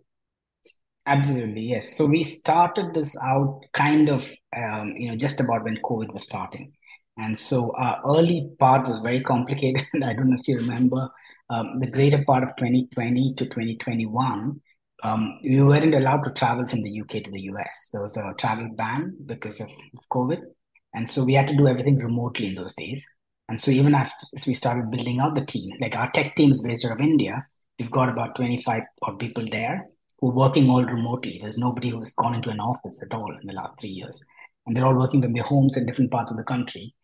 Absolutely, 1.08 1.62
yes. 1.62 1.96
So 1.96 2.06
we 2.06 2.24
started 2.24 2.94
this 2.94 3.16
out 3.24 3.62
kind 3.74 4.10
of, 4.10 4.26
um, 4.56 4.96
you 4.98 5.10
know, 5.10 5.16
just 5.16 5.40
about 5.40 5.64
when 5.64 5.78
COVID 5.78 6.12
was 6.12 6.24
starting. 6.24 6.74
And 7.18 7.38
so 7.40 7.74
our 7.78 8.02
early 8.06 8.50
part 8.60 8.88
was 8.88 9.00
very 9.00 9.22
complicated. 9.22 9.84
I 10.04 10.14
don't 10.14 10.30
know 10.30 10.38
if 10.40 10.48
you 10.48 10.58
remember 10.58 11.10
um, 11.50 11.80
the 11.80 11.88
greater 11.88 12.24
part 12.26 12.44
of 12.44 12.56
2020 12.58 13.36
to 13.38 13.46
2021, 13.46 14.62
um, 15.04 15.40
we 15.44 15.62
weren't 15.62 15.94
allowed 15.94 16.24
to 16.24 16.32
travel 16.32 16.68
from 16.68 16.82
the 16.82 17.02
UK 17.02 17.24
to 17.24 17.32
the 17.32 17.42
US. 17.42 17.90
There 17.92 18.02
was 18.02 18.18
a 18.18 18.34
travel 18.38 18.70
ban 18.76 19.16
because 19.26 19.60
of 19.62 19.68
COVID. 20.12 20.42
And 20.94 21.10
so 21.10 21.24
we 21.24 21.34
had 21.34 21.48
to 21.50 21.56
do 21.56 21.68
everything 21.68 21.98
remotely 22.00 22.48
in 22.48 22.56
those 22.56 22.74
days. 22.74 23.06
And 23.48 23.62
so 23.62 23.70
even 23.70 23.94
after 23.94 24.14
we 24.48 24.54
started 24.54 24.90
building 24.90 25.20
out 25.20 25.36
the 25.36 25.46
team, 25.46 25.72
like 25.80 25.96
our 25.96 26.10
tech 26.12 26.36
team 26.36 26.52
is 26.52 26.64
based 26.64 26.86
out 26.86 26.94
of 26.94 27.02
India, 27.02 27.46
we've 27.78 27.92
got 27.92 28.10
about 28.10 28.36
25 28.36 28.82
odd 29.04 29.20
people 29.20 29.46
there 29.52 29.88
who 30.20 30.32
are 30.32 30.36
working 30.36 30.70
all 30.70 30.84
remotely. 30.84 31.38
There's 31.42 31.58
nobody 31.58 31.90
who's 31.90 32.14
gone 32.16 32.34
into 32.34 32.50
an 32.50 32.60
office 32.60 33.04
at 33.04 33.14
all 33.16 33.32
in 33.40 33.46
the 33.46 33.54
last 33.54 33.80
three 33.80 33.90
years. 33.90 34.24
And 34.66 34.76
they're 34.76 34.86
all 34.86 34.98
working 34.98 35.22
from 35.22 35.34
their 35.34 35.44
homes 35.44 35.78
in 35.78 35.86
different 35.86 36.12
parts 36.12 36.32
of 36.32 36.38
the 36.38 36.44
country. 36.44 36.96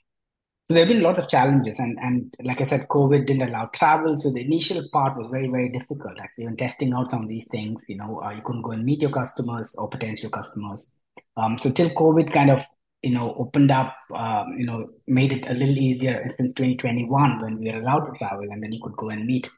So 0.72 0.75
there 0.75 0.86
have 0.86 0.94
been 0.94 1.04
a 1.04 1.08
lot 1.10 1.20
of 1.20 1.28
challenges, 1.28 1.80
and 1.80 2.00
and 2.01 2.34
like 2.44 2.62
I 2.62 2.66
said, 2.66 2.88
COVID 2.88 3.28
didn't 3.28 3.50
allow 3.50 3.66
travel, 3.74 4.18
so 4.18 4.32
the 4.32 4.46
initial 4.46 4.82
part 4.94 5.18
was 5.18 5.28
very 5.30 5.50
very 5.50 5.68
difficult. 5.68 6.18
Actually, 6.18 6.46
when 6.46 6.56
testing 6.56 6.94
out 6.94 7.10
some 7.10 7.24
of 7.24 7.28
these 7.28 7.46
things, 7.51 7.84
you 7.90 7.98
know, 7.98 8.22
uh, 8.22 8.30
you 8.30 8.42
couldn't 8.46 8.62
go 8.62 8.72
and 8.72 8.86
meet 8.86 9.01
your 9.01 9.12
customers 9.12 9.75
or 9.78 9.90
potential 9.90 10.30
customers. 10.30 10.98
Um, 11.36 11.60
so 11.60 11.72
till 11.72 11.90
COVID 11.90 12.32
kind 12.32 12.50
of 12.50 12.63
you 13.01 13.12
know 13.12 13.36
opened 13.38 13.70
up, 13.70 13.94
um, 14.16 14.56
you 14.58 14.66
know, 14.66 14.88
made 15.08 15.34
it 15.34 15.46
a 15.50 15.54
little 15.54 15.78
easier 15.78 16.25
since 16.38 16.54
2021 16.54 17.42
when 17.42 17.60
we 17.60 17.70
were 17.70 17.82
allowed 17.82 18.06
to 18.06 18.18
travel, 18.18 18.48
and 18.50 18.63
then 18.63 18.72
you 18.72 18.80
could 18.82 18.96
go 18.96 19.10
and 19.10 19.25
meet 19.25 19.50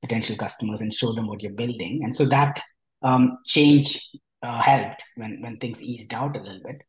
potential 0.00 0.34
customers 0.34 0.80
and 0.80 0.94
show 0.94 1.12
them 1.12 1.26
what 1.26 1.42
you're 1.42 1.52
building, 1.52 2.00
and 2.04 2.16
so 2.16 2.24
that 2.24 2.62
um, 3.02 3.36
change 3.44 4.00
uh, 4.42 4.62
helped 4.62 5.04
when 5.16 5.42
when 5.42 5.58
things 5.58 5.82
eased 5.82 6.14
out 6.14 6.34
a 6.34 6.40
little 6.40 6.62
bit. 6.64 6.80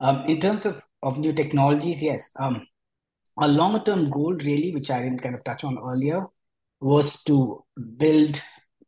Um, 0.00 0.24
in 0.28 0.40
terms 0.40 0.66
of 0.66 0.82
of 1.02 1.16
new 1.16 1.32
technologies, 1.32 2.02
yes. 2.02 2.30
Um, 2.38 2.66
a 3.40 3.48
longer 3.48 3.80
term 3.80 4.10
goal, 4.10 4.34
really, 4.34 4.72
which 4.72 4.90
I 4.90 5.02
didn't 5.02 5.22
kind 5.22 5.34
of 5.34 5.44
touch 5.44 5.64
on 5.64 5.78
earlier, 5.78 6.26
was 6.80 7.22
to 7.24 7.64
build 7.96 8.40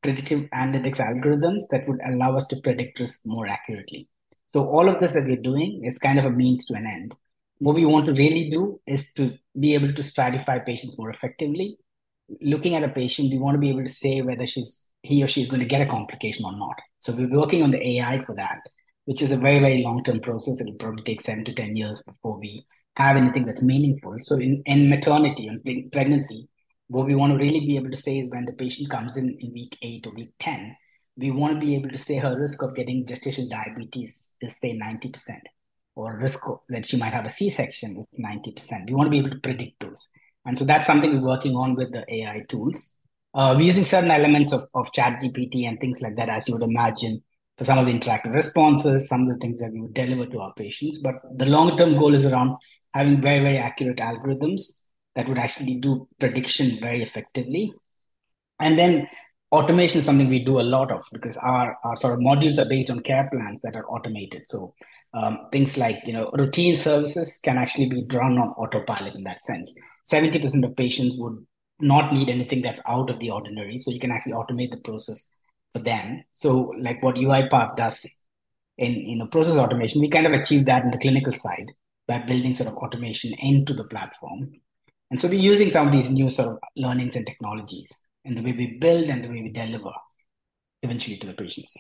predictive 0.03 0.49
analytics 0.55 1.01
algorithms 1.01 1.63
that 1.71 1.89
would 1.89 2.01
allow 2.05 2.37
us 2.37 2.47
to 2.49 2.61
predict 2.63 3.01
risk 3.01 3.21
more 3.25 3.47
accurately. 3.49 4.09
So 4.53 4.69
all 4.69 4.89
of 4.89 5.01
this 5.01 5.13
that 5.13 5.25
we're 5.25 5.37
doing 5.37 5.85
is 5.85 5.99
kind 5.99 6.19
of 6.19 6.25
a 6.25 6.31
means 6.31 6.65
to 6.67 6.75
an 6.75 6.87
end. 6.87 7.15
what 7.59 7.75
we 7.75 7.87
want 7.87 8.07
to 8.07 8.13
really 8.13 8.51
do 8.51 8.81
is 8.87 9.13
to 9.15 9.33
be 9.59 9.75
able 9.75 9.93
to 9.93 10.03
stratify 10.03 10.65
patients 10.65 10.99
more 10.99 11.11
effectively. 11.11 11.79
Looking 12.43 12.75
at 12.75 12.85
a 12.85 12.89
patient, 12.89 13.33
we 13.33 13.39
want 13.39 13.55
to 13.55 13.59
be 13.59 13.71
able 13.71 13.85
to 13.85 13.91
say 13.91 14.21
whether 14.21 14.47
she's 14.47 14.91
he 15.03 15.23
or 15.23 15.29
she 15.29 15.41
is 15.41 15.49
going 15.49 15.61
to 15.61 15.67
get 15.67 15.81
a 15.81 15.87
complication 15.87 16.45
or 16.45 16.57
not. 16.57 16.77
So 16.99 17.15
we're 17.15 17.39
working 17.39 17.63
on 17.63 17.71
the 17.71 17.87
AI 17.89 18.25
for 18.25 18.35
that, 18.35 18.59
which 19.05 19.23
is 19.23 19.31
a 19.31 19.37
very, 19.37 19.61
very 19.61 19.83
long-term 19.83 20.21
process. 20.21 20.61
It'll 20.61 20.75
probably 20.75 21.05
take 21.05 21.23
seven 21.23 21.45
to 21.45 21.55
10 21.55 21.77
years 21.77 22.03
before 22.03 22.39
we 22.39 22.67
have 22.97 23.17
anything 23.17 23.45
that's 23.45 23.63
meaningful. 23.63 24.17
So 24.21 24.37
in, 24.37 24.63
in 24.67 24.89
maternity 24.89 25.49
and 25.49 25.93
pregnancy, 25.93 26.49
what 26.89 27.07
we 27.07 27.15
want 27.15 27.33
to 27.33 27.39
really 27.39 27.61
be 27.61 27.77
able 27.77 27.91
to 27.91 27.97
say 27.97 28.19
is 28.19 28.31
when 28.31 28.45
the 28.45 28.53
patient 28.53 28.91
comes 28.91 29.17
in 29.17 29.37
in 29.41 29.53
week 29.53 29.77
eight 29.83 30.07
or 30.07 30.15
week 30.15 30.33
10, 30.39 30.77
we 31.17 31.31
want 31.31 31.55
to 31.55 31.67
be 31.67 31.75
able 31.75 31.89
to 31.91 31.99
say 31.99 32.17
her 32.17 32.39
risk 32.39 32.63
of 32.63 32.75
getting 32.75 33.05
gestational 33.05 33.51
diabetes 33.51 34.33
is 34.41 34.53
say 34.63 34.79
90% 34.79 35.13
or 35.95 36.19
risk 36.19 36.39
that 36.69 36.87
she 36.87 36.97
might 36.99 37.13
have 37.13 37.25
a 37.25 37.33
C-section 37.33 37.97
is 37.99 38.09
90%. 38.19 38.89
We 38.89 38.95
want 38.95 39.07
to 39.07 39.11
be 39.11 39.19
able 39.19 39.31
to 39.31 39.41
predict 39.41 39.81
those. 39.81 40.11
And 40.45 40.59
so 40.59 40.65
that's 40.65 40.87
something 40.87 41.13
we're 41.13 41.27
working 41.27 41.57
on 41.57 41.75
with 41.75 41.93
the 41.93 42.05
AI 42.15 42.45
tools. 42.49 42.97
Uh, 43.35 43.55
we're 43.57 43.65
using 43.65 43.85
certain 43.85 44.11
elements 44.11 44.53
of, 44.53 44.63
of 44.75 44.93
ChatGPT 44.93 45.67
and 45.67 45.81
things 45.81 46.01
like 46.01 46.17
that, 46.17 46.29
as 46.29 46.49
you 46.49 46.55
would 46.55 46.63
imagine, 46.63 47.23
for 47.59 47.65
some 47.65 47.79
of 47.79 47.87
the 47.87 47.93
interactive 47.93 48.33
responses, 48.33 49.09
some 49.09 49.23
of 49.23 49.29
the 49.29 49.39
things 49.41 49.61
that 49.61 49.73
we 49.73 49.81
would 49.81 49.95
deliver 49.95 50.27
to 50.27 50.41
our 50.41 50.53
patients. 50.55 50.99
But 50.99 51.15
the 51.35 51.47
long-term 51.47 51.99
goal 51.99 52.15
is 52.15 52.27
around 52.27 52.57
having 52.97 53.21
very, 53.21 53.41
very 53.41 53.59
accurate 53.59 53.99
algorithms 53.99 54.63
that 55.15 55.29
would 55.29 55.39
actually 55.39 55.77
do 55.77 56.09
prediction 56.19 56.79
very 56.81 57.03
effectively. 57.03 57.73
And 58.59 58.79
then 58.79 59.09
automation 59.53 59.99
is 59.99 60.07
something 60.07 60.29
we 60.29 60.45
do 60.45 60.61
a 60.61 60.71
lot 60.77 60.91
of 60.91 61.05
because 61.13 61.37
our, 61.37 61.77
our 61.85 61.97
sort 61.97 62.15
of 62.15 62.21
modules 62.21 62.59
are 62.59 62.69
based 62.69 62.91
on 62.91 63.01
care 63.01 63.29
plans 63.31 63.63
that 63.63 63.77
are 63.77 63.87
automated. 63.87 64.43
So 64.49 64.75
um, 65.15 65.49
things 65.53 65.79
like 65.79 66.03
you 66.07 66.13
know 66.13 66.31
routine 66.35 66.77
services 66.77 67.39
can 67.43 67.59
actually 67.59 67.89
be 67.89 68.07
run 68.13 68.39
on 68.39 68.49
autopilot 68.51 69.15
in 69.15 69.25
that 69.25 69.45
sense. 69.45 69.73
70% 70.11 70.65
of 70.65 70.77
patients 70.77 71.17
would 71.19 71.45
not 71.81 72.13
need 72.13 72.31
anything 72.31 72.63
that's 72.63 72.81
out 72.87 73.11
of 73.11 73.19
the 73.19 73.31
ordinary. 73.31 73.77
So 73.79 73.91
you 73.91 74.01
can 74.01 74.11
actually 74.11 74.33
automate 74.33 74.71
the 74.71 74.79
process 74.79 75.31
for 75.73 75.83
them. 75.83 76.25
So 76.33 76.73
like 76.79 77.03
what 77.03 77.17
UiPath 77.17 77.77
does 77.77 78.09
in 78.79 78.95
you 78.95 79.19
know 79.19 79.27
process 79.27 79.57
automation, 79.57 80.01
we 80.01 80.09
kind 80.09 80.27
of 80.27 80.33
achieve 80.33 80.65
that 80.67 80.85
in 80.85 80.91
the 80.91 80.99
clinical 80.99 81.33
side 81.33 81.73
by 82.07 82.19
building 82.21 82.55
sort 82.55 82.69
of 82.69 82.77
automation 82.77 83.33
into 83.39 83.75
the 83.75 83.85
platform. 83.85 84.51
And 85.11 85.21
so 85.21 85.29
we're 85.29 85.41
using 85.41 85.71
some 85.71 85.89
of 85.89 85.93
these 85.93 86.11
new 86.11 86.31
sort 86.31 86.49
of 86.49 86.59
learnings 86.77 87.17
and 87.17 87.27
technologies 87.27 87.93
and 88.25 88.37
the 88.37 88.43
way 88.43 88.53
we 88.53 88.79
build 88.81 89.05
and 89.05 89.23
the 89.23 89.29
way 89.29 89.43
we 89.43 89.51
deliver 89.51 89.93
eventually 90.83 91.17
to 91.19 91.27
the 91.27 91.33
patients. 91.33 91.75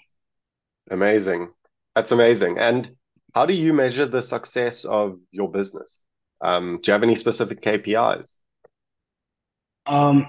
Amazing. 0.90 1.52
That's 1.94 2.12
amazing. 2.12 2.58
And 2.58 2.92
how 3.34 3.46
do 3.46 3.52
you 3.52 3.72
measure 3.72 4.06
the 4.06 4.22
success 4.22 4.84
of 4.84 5.18
your 5.30 5.50
business? 5.50 6.04
Um, 6.40 6.80
do 6.82 6.90
you 6.90 6.92
have 6.92 7.02
any 7.02 7.16
specific 7.16 7.62
KPIs? 7.62 8.36
Um, 9.86 10.26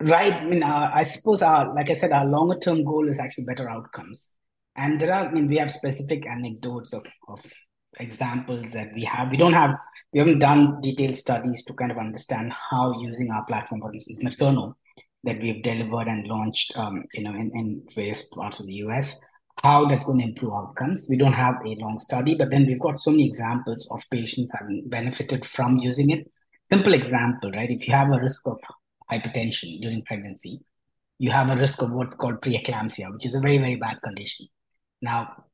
right. 0.00 0.32
I 0.32 0.44
mean, 0.44 0.62
uh, 0.62 0.90
I 0.92 1.02
suppose 1.02 1.42
our, 1.42 1.74
like 1.74 1.90
I 1.90 1.94
said, 1.94 2.12
our 2.12 2.26
longer 2.26 2.58
term 2.58 2.84
goal 2.84 3.08
is 3.08 3.18
actually 3.18 3.44
better 3.44 3.68
outcomes. 3.68 4.30
And 4.76 5.00
there 5.00 5.12
are, 5.12 5.26
I 5.26 5.32
mean, 5.32 5.48
we 5.48 5.58
have 5.58 5.70
specific 5.70 6.26
anecdotes 6.26 6.92
of, 6.92 7.04
of 7.28 7.44
examples 8.00 8.72
that 8.72 8.92
we 8.94 9.04
have. 9.04 9.30
We 9.30 9.36
don't 9.36 9.52
have, 9.52 9.74
we 10.12 10.18
haven't 10.18 10.38
done 10.38 10.80
detailed 10.80 11.16
studies 11.16 11.64
to 11.64 11.74
kind 11.74 11.90
of 11.90 11.98
understand 11.98 12.52
how 12.70 13.00
using 13.00 13.30
our 13.30 13.44
platform, 13.44 13.80
for 13.80 13.92
instance, 13.92 14.22
Maternal, 14.22 14.76
that 15.24 15.40
we've 15.40 15.62
delivered 15.62 16.08
and 16.08 16.26
launched, 16.26 16.76
um, 16.76 17.04
you 17.14 17.22
know, 17.22 17.30
in, 17.30 17.50
in 17.54 17.82
various 17.94 18.28
parts 18.34 18.60
of 18.60 18.66
the 18.66 18.74
US, 18.74 19.24
how 19.62 19.86
that's 19.86 20.04
going 20.04 20.18
to 20.18 20.24
improve 20.24 20.52
outcomes. 20.52 21.06
We 21.08 21.16
don't 21.16 21.32
have 21.32 21.56
a 21.64 21.74
long 21.76 21.98
study, 21.98 22.34
but 22.34 22.50
then 22.50 22.66
we've 22.66 22.80
got 22.80 23.00
so 23.00 23.10
many 23.10 23.26
examples 23.26 23.88
of 23.92 24.02
patients 24.10 24.52
having 24.58 24.88
benefited 24.88 25.46
from 25.54 25.78
using 25.78 26.10
it. 26.10 26.30
Simple 26.72 26.94
example, 26.94 27.50
right? 27.52 27.70
If 27.70 27.86
you 27.86 27.94
have 27.94 28.08
a 28.08 28.20
risk 28.20 28.46
of 28.46 28.58
hypertension 29.10 29.80
during 29.80 30.02
pregnancy, 30.02 30.60
you 31.18 31.30
have 31.30 31.50
a 31.50 31.56
risk 31.56 31.82
of 31.82 31.92
what's 31.92 32.16
called 32.16 32.40
preeclampsia, 32.40 33.12
which 33.12 33.26
is 33.26 33.34
a 33.34 33.40
very, 33.40 33.58
very 33.58 33.76
bad 33.76 34.00
condition. 34.02 34.46
Now, 35.00 35.44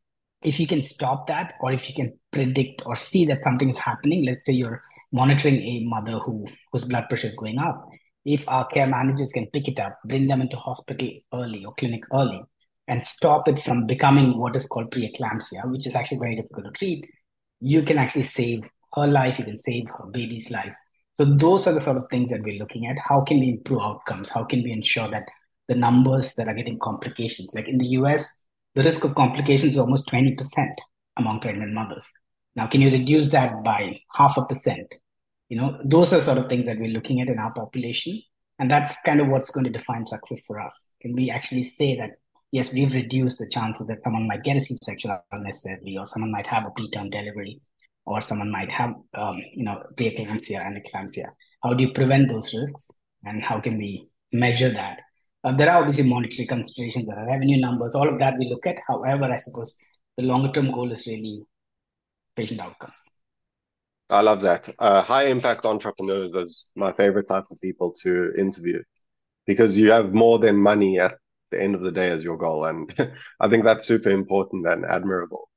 if 0.42 0.61
you 0.61 0.66
can 0.66 0.83
stop 0.83 1.26
that, 1.26 1.54
or 1.61 1.73
if 1.73 1.88
you 1.88 1.95
can 1.95 2.18
predict 2.32 2.82
or 2.87 2.97
see 2.97 3.25
that 3.26 3.42
something 3.42 3.70
is 3.70 3.78
happening, 3.78 4.25
let's 4.25 4.44
say 4.47 4.52
you're 4.52 4.82
monitoring 5.12 5.56
a 5.56 5.85
mother 5.85 6.18
who 6.18 6.47
whose 6.73 6.85
blood 6.85 7.04
pressure 7.08 7.28
is 7.28 7.37
going 7.37 7.58
up, 7.58 7.88
if 8.25 8.47
our 8.49 8.66
care 8.66 8.87
managers 8.87 9.32
can 9.32 9.47
pick 9.47 9.68
it 9.68 9.80
up, 9.80 9.99
bring 10.04 10.26
them 10.26 10.40
into 10.40 10.56
hospital 10.56 11.08
early 11.32 11.64
or 11.64 11.75
clinic 11.75 12.02
early, 12.12 12.40
and 12.87 13.06
stop 13.06 13.49
it 13.49 13.62
from 13.62 13.87
becoming 13.87 14.38
what 14.38 14.56
is 14.56 14.66
called 14.66 14.90
preeclampsia, 14.90 15.70
which 15.70 15.87
is 15.87 15.94
actually 15.94 16.18
very 16.18 16.37
difficult 16.37 16.66
to 16.66 16.73
treat, 16.73 17.06
you 17.61 17.82
can 17.82 17.99
actually 17.99 18.25
save 18.25 18.62
her 18.94 19.06
life, 19.06 19.38
you 19.38 19.44
can 19.44 19.56
save 19.56 19.88
her 19.97 20.06
baby's 20.11 20.50
life. 20.50 20.73
So 21.14 21.25
those 21.25 21.66
are 21.66 21.73
the 21.73 21.80
sort 21.80 21.97
of 21.97 22.04
things 22.11 22.30
that 22.30 22.42
we're 22.42 22.58
looking 22.58 22.87
at. 22.87 22.99
How 22.99 23.23
can 23.23 23.40
we 23.40 23.49
improve 23.49 23.80
outcomes? 23.80 24.28
How 24.28 24.44
can 24.44 24.62
we 24.62 24.73
ensure 24.73 25.08
that 25.11 25.28
the 25.66 25.75
numbers 25.75 26.35
that 26.35 26.49
are 26.49 26.54
getting 26.54 26.78
complications, 26.78 27.52
like 27.54 27.68
in 27.68 27.78
the 27.78 27.88
US, 27.99 28.28
the 28.75 28.85
risk 28.85 29.04
of 29.04 29.14
complications 29.14 29.75
is 29.75 29.78
almost 29.78 30.08
20% 30.08 30.37
among 31.18 31.40
pregnant 31.40 31.72
mothers. 31.72 32.10
Now, 32.56 32.66
can 32.66 32.80
you 32.80 32.90
reduce 32.90 33.30
that 33.30 33.62
by 33.64 34.00
half 34.12 34.37
a 34.37 34.44
percent? 34.44 34.87
You 35.48 35.58
know, 35.58 35.78
those 35.84 36.12
are 36.12 36.20
sort 36.20 36.38
of 36.38 36.48
things 36.48 36.66
that 36.66 36.78
we're 36.78 36.88
looking 36.88 37.20
at 37.20 37.28
in 37.28 37.38
our 37.38 37.52
population. 37.52 38.22
And 38.58 38.70
that's 38.70 39.00
kind 39.02 39.20
of 39.20 39.28
what's 39.28 39.50
going 39.50 39.64
to 39.64 39.70
define 39.70 40.04
success 40.04 40.42
for 40.46 40.60
us. 40.60 40.90
Can 41.00 41.14
we 41.14 41.30
actually 41.30 41.64
say 41.64 41.96
that, 41.96 42.10
yes, 42.50 42.72
we've 42.72 42.92
reduced 42.92 43.38
the 43.38 43.48
chances 43.52 43.87
that 43.87 44.02
someone 44.02 44.26
might 44.26 44.42
get 44.42 44.56
a 44.56 44.60
C-section 44.60 45.16
unnecessarily, 45.30 45.96
or 45.96 46.06
someone 46.06 46.32
might 46.32 46.46
have 46.46 46.64
a 46.64 46.70
preterm 46.70 47.10
delivery, 47.10 47.60
or 48.04 48.20
someone 48.20 48.50
might 48.50 48.70
have, 48.70 48.94
um, 49.14 49.40
you 49.54 49.64
know, 49.64 49.82
preeclampsia 49.94 50.64
and 50.66 50.82
eclampsia. 50.82 51.26
How 51.62 51.75
do 51.75 51.84
you 51.84 51.92
prevent 51.92 52.28
those 52.28 52.52
risks? 52.52 52.90
And 53.25 53.42
how 53.42 53.60
can 53.60 53.78
we 53.78 54.08
measure 54.32 54.70
that? 54.70 55.00
Uh, 55.44 55.56
there 55.56 55.70
are 55.70 55.78
obviously 55.78 56.04
monetary 56.04 56.46
considerations, 56.46 57.06
there 57.06 57.18
are 57.18 57.26
revenue 57.26 57.60
numbers, 57.60 57.94
all 57.94 58.08
of 58.08 58.18
that 58.18 58.34
we 58.38 58.48
look 58.48 58.66
at. 58.66 58.76
However, 58.88 59.25
I 59.25 59.37
suppose 59.37 59.78
the 60.18 60.25
longer 60.25 60.50
term 60.50 60.70
goal 60.72 60.90
is 60.92 61.06
really 61.06 61.46
patient 62.37 62.60
outcomes. 62.60 62.92
I 64.10 64.20
love 64.20 64.40
that. 64.42 64.68
Uh, 64.78 65.02
high 65.02 65.26
impact 65.26 65.64
entrepreneurs 65.64 66.34
is 66.34 66.72
my 66.75 66.92
favorite 66.92 67.28
type 67.28 67.44
of 67.50 67.60
people 67.60 67.92
to 68.02 68.32
interview 68.37 68.82
because 69.46 69.78
you 69.78 69.90
have 69.92 70.12
more 70.12 70.38
than 70.38 70.56
money 70.56 70.98
at 70.98 71.18
the 71.50 71.62
end 71.62 71.75
of 71.75 71.82
the 71.82 71.92
day 71.92 72.10
as 72.10 72.25
your 72.25 72.37
goal. 72.37 72.64
And 72.64 72.92
I 73.40 73.48
think 73.48 73.64
that's 73.64 73.87
super 73.87 74.10
important 74.10 74.66
and 74.66 74.84
admirable. 74.84 75.48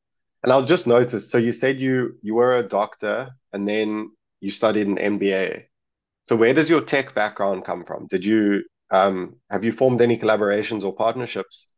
And 0.43 0.51
I'll 0.51 0.65
just 0.65 0.85
notice, 0.85 1.29
so 1.29 1.37
you 1.37 1.53
said 1.53 1.79
you 1.79 2.17
you 2.21 2.35
were 2.35 2.57
a 2.57 2.67
doctor 2.67 3.29
and 3.53 3.67
then 3.67 4.11
you 4.41 4.51
studied 4.51 4.87
an 4.87 4.97
MBA. 4.97 5.63
So 6.25 6.35
where 6.35 6.53
does 6.53 6.69
your 6.69 6.81
tech 6.81 7.15
background 7.15 7.65
come 7.65 7.83
from? 7.83 8.07
Did 8.07 8.25
you 8.25 8.63
um, 8.91 9.37
have 9.49 9.63
you 9.63 9.71
formed 9.71 10.01
any 10.01 10.17
collaborations 10.19 10.83
or 10.83 10.93
partnerships 10.93 11.73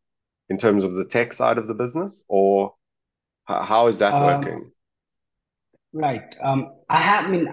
in 0.53 0.59
terms 0.59 0.83
of 0.83 0.93
the 0.93 1.05
tech 1.05 1.33
side 1.33 1.57
of 1.57 1.67
the 1.67 1.73
business, 1.73 2.23
or 2.27 2.75
how 3.47 3.87
is 3.87 3.97
that 3.97 4.13
um, 4.13 4.23
working? 4.23 4.71
Right. 5.91 6.35
Um, 6.43 6.73
I 6.89 6.99
have. 6.99 7.25
I 7.25 7.29
mean, 7.29 7.47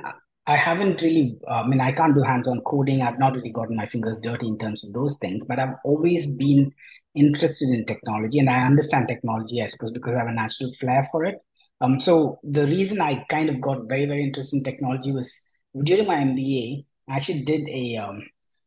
I 0.46 0.56
haven't 0.56 1.00
really. 1.00 1.38
Uh, 1.48 1.62
I 1.62 1.66
mean, 1.66 1.80
I 1.80 1.92
can't 1.92 2.14
do 2.14 2.22
hands-on 2.22 2.60
coding. 2.60 3.00
I've 3.00 3.18
not 3.18 3.34
really 3.34 3.50
gotten 3.50 3.76
my 3.76 3.86
fingers 3.86 4.20
dirty 4.20 4.48
in 4.48 4.58
terms 4.58 4.84
of 4.84 4.92
those 4.92 5.16
things. 5.16 5.46
But 5.46 5.58
I've 5.58 5.76
always 5.82 6.26
been 6.26 6.72
interested 7.14 7.70
in 7.70 7.86
technology, 7.86 8.38
and 8.38 8.50
I 8.50 8.66
understand 8.66 9.08
technology, 9.08 9.62
I 9.62 9.66
suppose, 9.66 9.92
because 9.92 10.14
I 10.14 10.18
have 10.18 10.28
a 10.28 10.32
natural 10.32 10.72
flair 10.78 11.08
for 11.10 11.24
it. 11.24 11.38
Um, 11.80 11.98
so 11.98 12.38
the 12.44 12.66
reason 12.66 13.00
I 13.00 13.24
kind 13.30 13.48
of 13.48 13.62
got 13.62 13.88
very, 13.88 14.04
very 14.04 14.24
interested 14.24 14.58
in 14.58 14.64
technology 14.64 15.12
was 15.12 15.48
during 15.84 16.06
my 16.06 16.16
MBA. 16.16 16.84
I 17.08 17.16
actually 17.16 17.44
did 17.44 17.66
a 17.68 17.96
um, 17.96 18.22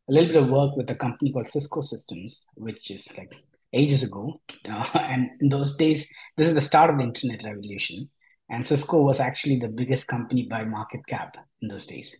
a 0.09 0.11
little 0.11 0.29
bit 0.33 0.43
of 0.43 0.49
work 0.49 0.75
with 0.75 0.89
a 0.89 0.95
company 0.95 1.31
called 1.31 1.47
Cisco 1.47 1.81
Systems, 1.81 2.47
which 2.55 2.89
is 2.89 3.07
like 3.15 3.31
ages 3.73 4.03
ago. 4.03 4.41
Uh, 4.69 4.85
and 4.93 5.29
in 5.41 5.49
those 5.49 5.75
days, 5.75 6.07
this 6.37 6.47
is 6.47 6.53
the 6.53 6.61
start 6.61 6.89
of 6.89 6.97
the 6.97 7.03
internet 7.03 7.43
revolution. 7.43 8.09
And 8.49 8.67
Cisco 8.67 9.03
was 9.03 9.19
actually 9.19 9.59
the 9.59 9.67
biggest 9.67 10.07
company 10.07 10.47
by 10.49 10.65
market 10.65 11.05
cap 11.07 11.35
in 11.61 11.67
those 11.69 11.85
days. 11.85 12.15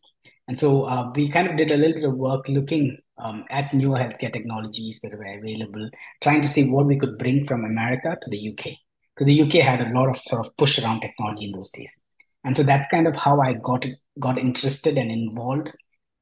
And 0.47 0.59
so 0.59 0.83
uh, 0.83 1.11
we 1.15 1.29
kind 1.29 1.47
of 1.47 1.57
did 1.57 1.71
a 1.71 1.77
little 1.77 1.95
bit 1.95 2.03
of 2.05 2.15
work 2.15 2.47
looking 2.49 2.97
um, 3.17 3.45
at 3.49 3.73
newer 3.73 3.97
healthcare 3.97 4.33
technologies 4.33 4.99
that 5.01 5.13
were 5.13 5.25
available, 5.25 5.89
trying 6.21 6.41
to 6.41 6.47
see 6.47 6.69
what 6.69 6.85
we 6.85 6.97
could 6.97 7.17
bring 7.17 7.45
from 7.45 7.63
America 7.63 8.17
to 8.21 8.29
the 8.29 8.49
UK. 8.49 8.73
Because 9.15 9.27
the 9.27 9.41
UK 9.43 9.63
had 9.63 9.81
a 9.81 9.93
lot 9.93 10.09
of 10.09 10.17
sort 10.17 10.45
of 10.45 10.57
push 10.57 10.79
around 10.79 11.01
technology 11.01 11.45
in 11.45 11.51
those 11.51 11.71
days. 11.71 11.95
And 12.43 12.57
so 12.57 12.63
that's 12.63 12.89
kind 12.89 13.07
of 13.07 13.15
how 13.15 13.39
I 13.39 13.53
got 13.53 13.85
got 14.19 14.37
interested 14.37 14.97
and 14.97 15.11
involved 15.11 15.71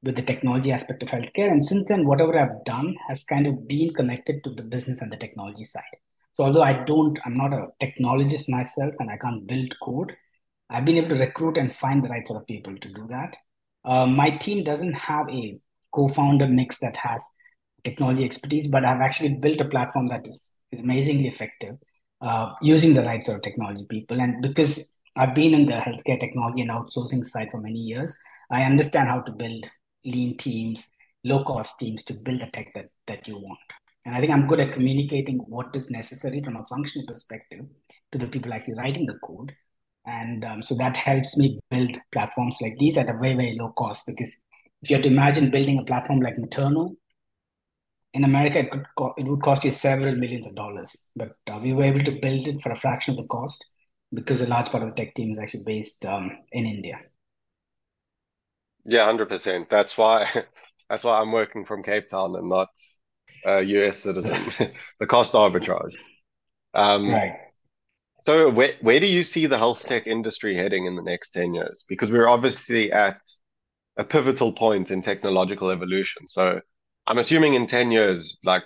with 0.04 0.16
the 0.16 0.22
technology 0.22 0.72
aspect 0.72 1.04
of 1.04 1.10
healthcare. 1.10 1.52
And 1.52 1.64
since 1.64 1.88
then, 1.88 2.06
whatever 2.06 2.38
I've 2.38 2.64
done 2.66 2.96
has 3.08 3.24
kind 3.24 3.48
of 3.48 3.68
been 3.68 3.94
connected 3.94 4.44
to 4.44 4.52
the 4.52 4.64
business 4.64 5.02
and 5.02 5.12
the 5.12 5.18
technology 5.18 5.64
side. 5.64 5.84
So 6.34 6.44
although 6.44 6.62
I 6.64 6.84
don't, 6.86 7.20
I'm 7.26 7.38
not 7.38 7.54
a 7.54 7.68
technologist 7.82 8.50
myself 8.50 8.94
and 9.00 9.10
I 9.10 9.18
can't 9.18 9.46
build 9.46 9.74
code, 9.84 10.14
I've 10.70 10.86
been 10.86 10.98
able 10.98 11.10
to 11.10 11.16
recruit 11.16 11.58
and 11.58 11.76
find 11.76 12.04
the 12.04 12.10
right 12.10 12.26
sort 12.26 12.42
of 12.42 12.48
people 12.48 12.76
to 12.78 12.90
do 12.90 13.08
that. 13.10 13.36
Uh, 13.84 14.06
my 14.08 14.32
team 14.32 14.64
doesn't 14.64 14.94
have 14.94 15.30
a 15.30 15.60
co-founder 15.94 16.48
mix 16.48 16.80
that 16.80 16.96
has 16.96 17.24
technology 17.84 18.24
expertise, 18.24 18.68
but 18.68 18.86
I've 18.86 19.02
actually 19.02 19.36
built 19.36 19.60
a 19.60 19.66
platform 19.66 20.08
that 20.08 20.28
is, 20.28 20.54
is 20.72 20.82
amazingly 20.82 21.28
effective 21.28 21.76
uh, 22.22 22.54
using 22.62 22.94
the 22.94 23.04
right 23.04 23.26
sort 23.26 23.38
of 23.38 23.44
technology 23.44 23.86
people. 23.90 24.22
And 24.22 24.42
because 24.42 24.98
I've 25.16 25.36
been 25.36 25.54
in 25.54 25.66
the 25.66 25.74
healthcare 25.74 26.20
technology 26.20 26.62
and 26.62 26.72
outsourcing 26.72 27.26
side 27.26 27.50
for 27.52 27.60
many 27.60 27.80
years. 27.80 28.16
I 28.50 28.64
understand 28.64 29.10
how 29.10 29.22
to 29.22 29.32
build 29.32 29.66
lean 30.06 30.38
teams, 30.38 30.88
low 31.24 31.44
cost 31.44 31.80
teams 31.80 32.04
to 32.06 32.14
build 32.26 32.42
the 32.42 32.48
tech 32.48 32.72
that, 32.76 32.90
that 33.08 33.28
you 33.28 33.36
want. 33.36 33.60
And 34.06 34.16
I 34.16 34.20
think 34.20 34.32
I'm 34.32 34.48
good 34.48 34.60
at 34.60 34.74
communicating 34.74 35.38
what 35.38 35.76
is 35.76 35.90
necessary 35.90 36.42
from 36.42 36.56
a 36.56 36.66
functional 36.66 37.08
perspective 37.08 37.66
to 38.12 38.18
the 38.18 38.28
people 38.28 38.54
actually 38.54 38.76
writing 38.78 39.06
the 39.06 39.20
code. 39.24 39.54
And 40.06 40.44
um, 40.44 40.62
so 40.62 40.76
that 40.76 40.98
helps 40.98 41.38
me 41.38 41.60
build 41.70 41.96
platforms 42.12 42.58
like 42.62 42.78
these 42.80 42.98
at 42.98 43.10
a 43.10 43.18
very, 43.18 43.36
very 43.36 43.56
low 43.60 43.70
cost. 43.78 44.08
Because 44.08 44.36
if 44.82 44.90
you 44.90 44.96
have 44.96 45.04
to 45.04 45.10
imagine 45.10 45.52
building 45.52 45.78
a 45.78 45.86
platform 45.86 46.20
like 46.22 46.38
Maternal, 46.38 46.96
in 48.14 48.24
America, 48.24 48.60
it, 48.60 48.72
could 48.72 48.86
co- 48.98 49.14
it 49.18 49.26
would 49.26 49.42
cost 49.42 49.64
you 49.64 49.72
several 49.72 50.16
millions 50.16 50.48
of 50.48 50.56
dollars. 50.56 51.08
But 51.16 51.36
uh, 51.50 51.60
we 51.62 51.74
were 51.74 51.86
able 51.86 52.04
to 52.04 52.20
build 52.22 52.48
it 52.48 52.62
for 52.62 52.72
a 52.72 52.78
fraction 52.78 53.14
of 53.14 53.22
the 53.22 53.28
cost 53.28 53.66
because 54.14 54.42
a 54.42 54.48
large 54.48 54.70
part 54.70 54.84
of 54.84 54.90
the 54.90 54.96
tech 54.96 55.14
team 55.14 55.32
is 55.32 55.40
actually 55.40 55.64
based 55.66 56.04
um, 56.06 56.32
in 56.52 56.66
India. 56.66 57.00
Yeah, 58.86 59.06
hundred 59.06 59.30
percent. 59.30 59.70
That's 59.70 59.98
why 59.98 60.28
that's 60.90 61.04
why 61.04 61.20
I'm 61.20 61.32
working 61.32 61.66
from 61.66 61.84
Cape 61.84 62.10
Town 62.10 62.36
and 62.36 62.50
not 62.50 62.70
a 63.46 63.62
US 63.62 64.00
citizen. 64.00 64.48
the 65.00 65.08
cost 65.08 65.34
arbitrage. 65.34 65.96
Um, 66.74 67.12
right. 67.12 67.38
So 68.22 68.50
where 68.50 68.74
where 68.82 69.00
do 69.00 69.08
you 69.08 69.24
see 69.24 69.48
the 69.48 69.58
health 69.58 69.86
tech 69.86 70.08
industry 70.08 70.56
heading 70.56 70.86
in 70.86 70.96
the 70.96 71.02
next 71.02 71.32
10 71.32 71.54
years? 71.54 71.86
Because 71.88 72.12
we're 72.12 72.28
obviously 72.28 72.92
at 72.92 73.20
a 73.98 74.04
pivotal 74.04 74.54
point 74.54 74.92
in 74.92 75.02
technological 75.02 75.70
evolution. 75.70 76.28
So 76.28 76.62
I'm 77.08 77.18
assuming 77.18 77.56
in 77.56 77.68
10 77.68 77.92
years, 77.92 78.38
like 78.44 78.64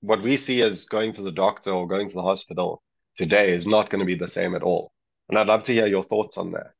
what 0.00 0.22
we 0.22 0.36
see 0.36 0.62
as 0.62 0.86
going 0.86 1.12
to 1.14 1.22
the 1.22 1.32
doctor 1.32 1.70
or 1.70 1.86
going 1.86 2.08
to 2.08 2.14
the 2.14 2.22
hospital 2.22 2.82
today 3.16 3.52
is 3.52 3.66
not 3.66 3.90
going 3.90 4.00
to 4.00 4.06
be 4.06 4.16
the 4.16 4.28
same 4.28 4.54
at 4.54 4.62
all. 4.62 4.92
And 5.28 5.38
I'd 5.38 5.46
love 5.46 5.64
to 5.64 5.72
hear 5.72 5.86
your 5.86 6.02
thoughts 6.02 6.36
on 6.36 6.52
that. 6.52 6.72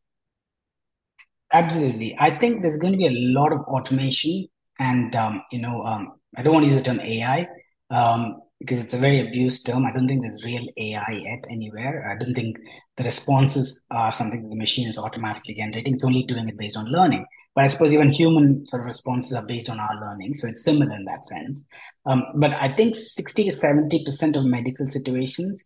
Absolutely. 1.55 2.17
I 2.19 2.37
think 2.37 2.63
there's 2.63 2.79
going 2.79 2.93
to 2.93 2.99
be 2.99 3.07
a 3.07 3.33
lot 3.39 3.53
of 3.53 3.61
automation 3.61 4.49
and, 4.81 5.15
um, 5.15 5.41
you 5.53 5.61
know, 5.61 5.83
um, 5.85 6.15
I 6.37 6.43
don't 6.43 6.53
want 6.53 6.67
to 6.67 6.73
use 6.73 6.79
the 6.79 6.85
term 6.85 7.01
AI 7.01 7.47
um, 7.91 8.41
because 8.59 8.81
it's 8.81 8.93
a 8.93 8.99
very 8.99 9.27
abused 9.27 9.65
term. 9.65 9.87
I 9.87 9.93
don't 9.93 10.09
think 10.09 10.23
there's 10.23 10.45
real 10.45 10.67
AI 10.77 11.23
yet 11.23 11.45
anywhere. 11.49 12.11
I 12.11 12.17
don't 12.23 12.35
think 12.35 12.57
the 12.97 13.05
responses 13.05 13.85
are 13.93 14.11
something 14.11 14.49
the 14.49 14.57
machine 14.57 14.89
is 14.89 14.99
automatically 14.99 15.55
generating. 15.55 15.95
It's 15.95 16.03
only 16.03 16.25
doing 16.25 16.49
it 16.49 16.59
based 16.59 16.77
on 16.77 16.87
learning. 16.87 17.25
But 17.55 17.65
I 17.65 17.69
suppose 17.69 17.93
even 17.93 18.11
human 18.11 18.67
sort 18.67 18.83
of 18.83 18.87
responses 18.87 19.35
are 19.35 19.47
based 19.47 19.71
on 19.71 19.79
our 19.79 20.01
learning. 20.01 20.35
So 20.35 20.49
it's 20.49 20.65
similar 20.65 20.93
in 20.97 21.05
that 21.05 21.25
sense. 21.25 21.65
Um, 22.05 22.25
but 22.35 22.51
I 22.51 22.75
think 22.75 22.97
60 22.97 23.45
to 23.45 23.53
70% 23.53 24.37
of 24.37 24.45
medical 24.45 24.89
situations 24.89 25.65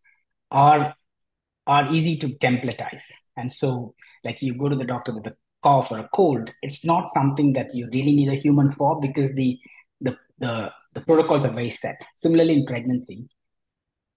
are 0.51 0.95
are 1.67 1.93
easy 1.93 2.19
to 2.19 2.29
templatize. 2.39 3.05
And 3.39 3.51
so 3.51 3.95
like 4.25 4.43
you 4.43 4.55
go 4.55 4.69
to 4.69 4.77
the 4.77 4.85
doctor 4.85 5.15
with 5.15 5.27
a 5.29 5.37
cough 5.63 5.91
or 5.91 5.99
a 5.99 6.09
cold, 6.15 6.51
it's 6.63 6.85
not 6.85 7.11
something 7.15 7.53
that 7.55 7.75
you 7.75 7.87
really 7.93 8.13
need 8.13 8.29
a 8.29 8.35
human 8.35 8.73
for 8.73 9.01
because 9.01 9.35
the 9.35 9.59
the 10.01 10.17
the, 10.39 10.71
the 10.95 11.01
protocols 11.01 11.45
are 11.45 11.53
very 11.53 11.71
set. 11.71 12.01
Similarly 12.15 12.55
in 12.55 12.67
pregnancy, 12.67 13.29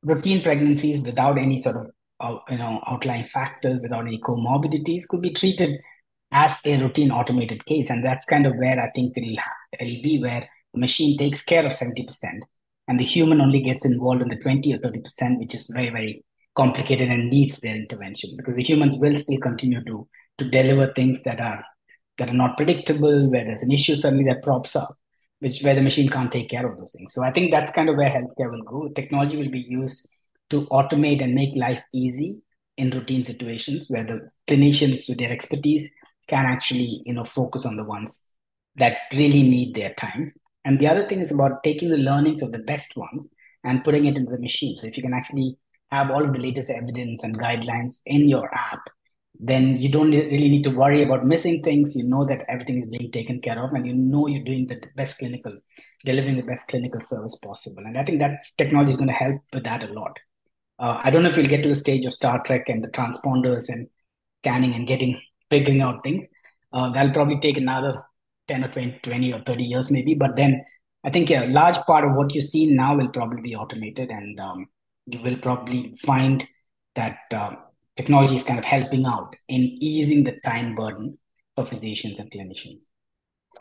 routine 0.03 0.41
pregnancies 0.41 1.01
without 1.01 1.37
any 1.37 1.57
sort 1.57 1.77
of 1.77 1.87
uh, 2.19 2.37
you 2.49 2.57
know 2.57 2.81
outlying 2.87 3.25
factors, 3.25 3.79
without 3.81 4.05
any 4.07 4.19
comorbidities, 4.19 5.07
could 5.07 5.21
be 5.21 5.31
treated 5.31 5.79
as 6.31 6.59
a 6.65 6.77
routine 6.77 7.11
automated 7.11 7.65
case, 7.65 7.89
and 7.89 8.05
that's 8.05 8.25
kind 8.25 8.45
of 8.45 8.55
where 8.55 8.79
I 8.79 8.91
think 8.95 9.17
it'll 9.17 9.37
it'll 9.79 10.01
be 10.03 10.19
where 10.21 10.47
the 10.73 10.79
machine 10.79 11.17
takes 11.17 11.41
care 11.41 11.65
of 11.65 11.73
seventy 11.73 12.05
percent, 12.05 12.43
and 12.87 12.99
the 12.99 13.03
human 13.03 13.41
only 13.41 13.61
gets 13.61 13.85
involved 13.85 14.21
in 14.21 14.29
the 14.29 14.37
twenty 14.37 14.73
or 14.73 14.77
thirty 14.77 15.01
percent, 15.01 15.39
which 15.39 15.55
is 15.55 15.69
very 15.73 15.89
very 15.89 16.23
complicated 16.55 17.09
and 17.09 17.29
needs 17.29 17.59
their 17.59 17.75
intervention 17.75 18.31
because 18.35 18.55
the 18.55 18.63
humans 18.63 18.97
will 18.99 19.15
still 19.15 19.39
continue 19.39 19.83
to 19.85 20.07
to 20.41 20.49
deliver 20.49 20.91
things 20.93 21.21
that 21.23 21.39
are 21.39 21.63
that 22.17 22.29
are 22.29 22.33
not 22.33 22.57
predictable, 22.57 23.29
where 23.29 23.45
there's 23.45 23.63
an 23.63 23.71
issue 23.71 23.95
suddenly 23.95 24.25
that 24.25 24.43
props 24.43 24.75
up, 24.75 24.89
which 25.39 25.61
where 25.61 25.75
the 25.75 25.81
machine 25.81 26.09
can't 26.09 26.31
take 26.31 26.49
care 26.49 26.69
of 26.69 26.77
those 26.77 26.91
things. 26.91 27.13
So 27.13 27.23
I 27.23 27.31
think 27.31 27.51
that's 27.51 27.71
kind 27.71 27.89
of 27.89 27.95
where 27.95 28.09
healthcare 28.09 28.51
will 28.51 28.63
go. 28.63 28.89
Technology 28.89 29.37
will 29.37 29.49
be 29.49 29.65
used 29.67 30.09
to 30.49 30.67
automate 30.67 31.23
and 31.23 31.33
make 31.33 31.55
life 31.55 31.81
easy 31.93 32.37
in 32.77 32.89
routine 32.89 33.23
situations 33.23 33.89
where 33.89 34.03
the 34.03 34.29
clinicians 34.47 35.07
with 35.07 35.19
their 35.19 35.31
expertise 35.31 35.91
can 36.27 36.45
actually, 36.45 37.01
you 37.05 37.13
know, 37.13 37.23
focus 37.23 37.65
on 37.65 37.77
the 37.77 37.83
ones 37.83 38.27
that 38.75 38.97
really 39.13 39.43
need 39.43 39.75
their 39.75 39.93
time. 39.93 40.33
And 40.65 40.79
the 40.79 40.87
other 40.87 41.07
thing 41.07 41.21
is 41.21 41.31
about 41.31 41.63
taking 41.63 41.89
the 41.89 41.97
learnings 41.97 42.41
of 42.41 42.51
the 42.51 42.63
best 42.63 42.95
ones 42.95 43.29
and 43.63 43.83
putting 43.83 44.05
it 44.05 44.15
into 44.15 44.31
the 44.31 44.39
machine. 44.39 44.77
So 44.77 44.87
if 44.87 44.97
you 44.97 45.03
can 45.03 45.13
actually 45.13 45.57
have 45.91 46.11
all 46.11 46.23
of 46.23 46.33
the 46.33 46.39
latest 46.39 46.69
evidence 46.69 47.23
and 47.23 47.37
guidelines 47.37 47.99
in 48.05 48.27
your 48.27 48.53
app 48.53 48.81
then 49.39 49.77
you 49.77 49.89
don't 49.89 50.11
really 50.11 50.49
need 50.49 50.63
to 50.63 50.69
worry 50.69 51.03
about 51.03 51.25
missing 51.25 51.63
things. 51.63 51.95
You 51.95 52.03
know 52.03 52.25
that 52.25 52.45
everything 52.47 52.83
is 52.83 52.89
being 52.89 53.11
taken 53.11 53.41
care 53.41 53.63
of, 53.63 53.73
and 53.73 53.87
you 53.87 53.93
know 53.93 54.27
you're 54.27 54.43
doing 54.43 54.67
the 54.67 54.81
best 54.95 55.17
clinical, 55.17 55.57
delivering 56.05 56.37
the 56.37 56.43
best 56.43 56.67
clinical 56.67 57.01
service 57.01 57.35
possible. 57.37 57.83
And 57.85 57.97
I 57.97 58.03
think 58.03 58.19
that 58.19 58.43
technology 58.57 58.91
is 58.91 58.97
going 58.97 59.07
to 59.07 59.13
help 59.13 59.41
with 59.53 59.63
that 59.63 59.83
a 59.83 59.93
lot. 59.93 60.17
Uh, 60.79 60.99
I 61.03 61.11
don't 61.11 61.23
know 61.23 61.29
if 61.29 61.37
we'll 61.37 61.47
get 61.47 61.63
to 61.63 61.69
the 61.69 61.75
stage 61.75 62.05
of 62.05 62.13
Star 62.13 62.41
Trek 62.43 62.67
and 62.67 62.83
the 62.83 62.87
transponders 62.89 63.69
and 63.69 63.87
scanning 64.41 64.73
and 64.73 64.87
getting 64.87 65.21
figuring 65.49 65.81
out 65.81 66.03
things. 66.03 66.27
Uh, 66.73 66.91
that'll 66.91 67.13
probably 67.13 67.39
take 67.39 67.57
another 67.57 68.03
10 68.47 68.63
or 68.63 68.71
20, 68.71 68.99
20 69.03 69.33
or 69.33 69.41
30 69.45 69.63
years 69.63 69.91
maybe. 69.91 70.15
But 70.15 70.35
then 70.35 70.63
I 71.03 71.09
think 71.09 71.29
yeah, 71.29 71.45
a 71.45 71.49
large 71.49 71.77
part 71.79 72.05
of 72.05 72.15
what 72.15 72.33
you 72.33 72.41
see 72.41 72.67
now 72.67 72.95
will 72.95 73.09
probably 73.09 73.41
be 73.41 73.55
automated, 73.55 74.09
and 74.11 74.39
um, 74.39 74.67
you 75.07 75.19
will 75.21 75.37
probably 75.37 75.93
find 76.01 76.45
that. 76.95 77.17
Um, 77.31 77.57
technology 78.01 78.35
is 78.35 78.43
kind 78.43 78.59
of 78.59 78.65
helping 78.65 79.05
out 79.05 79.35
in 79.47 79.61
easing 79.79 80.23
the 80.23 80.39
time 80.43 80.75
burden 80.75 81.17
for 81.55 81.65
physicians 81.67 82.15
and 82.17 82.31
clinicians. 82.31 82.83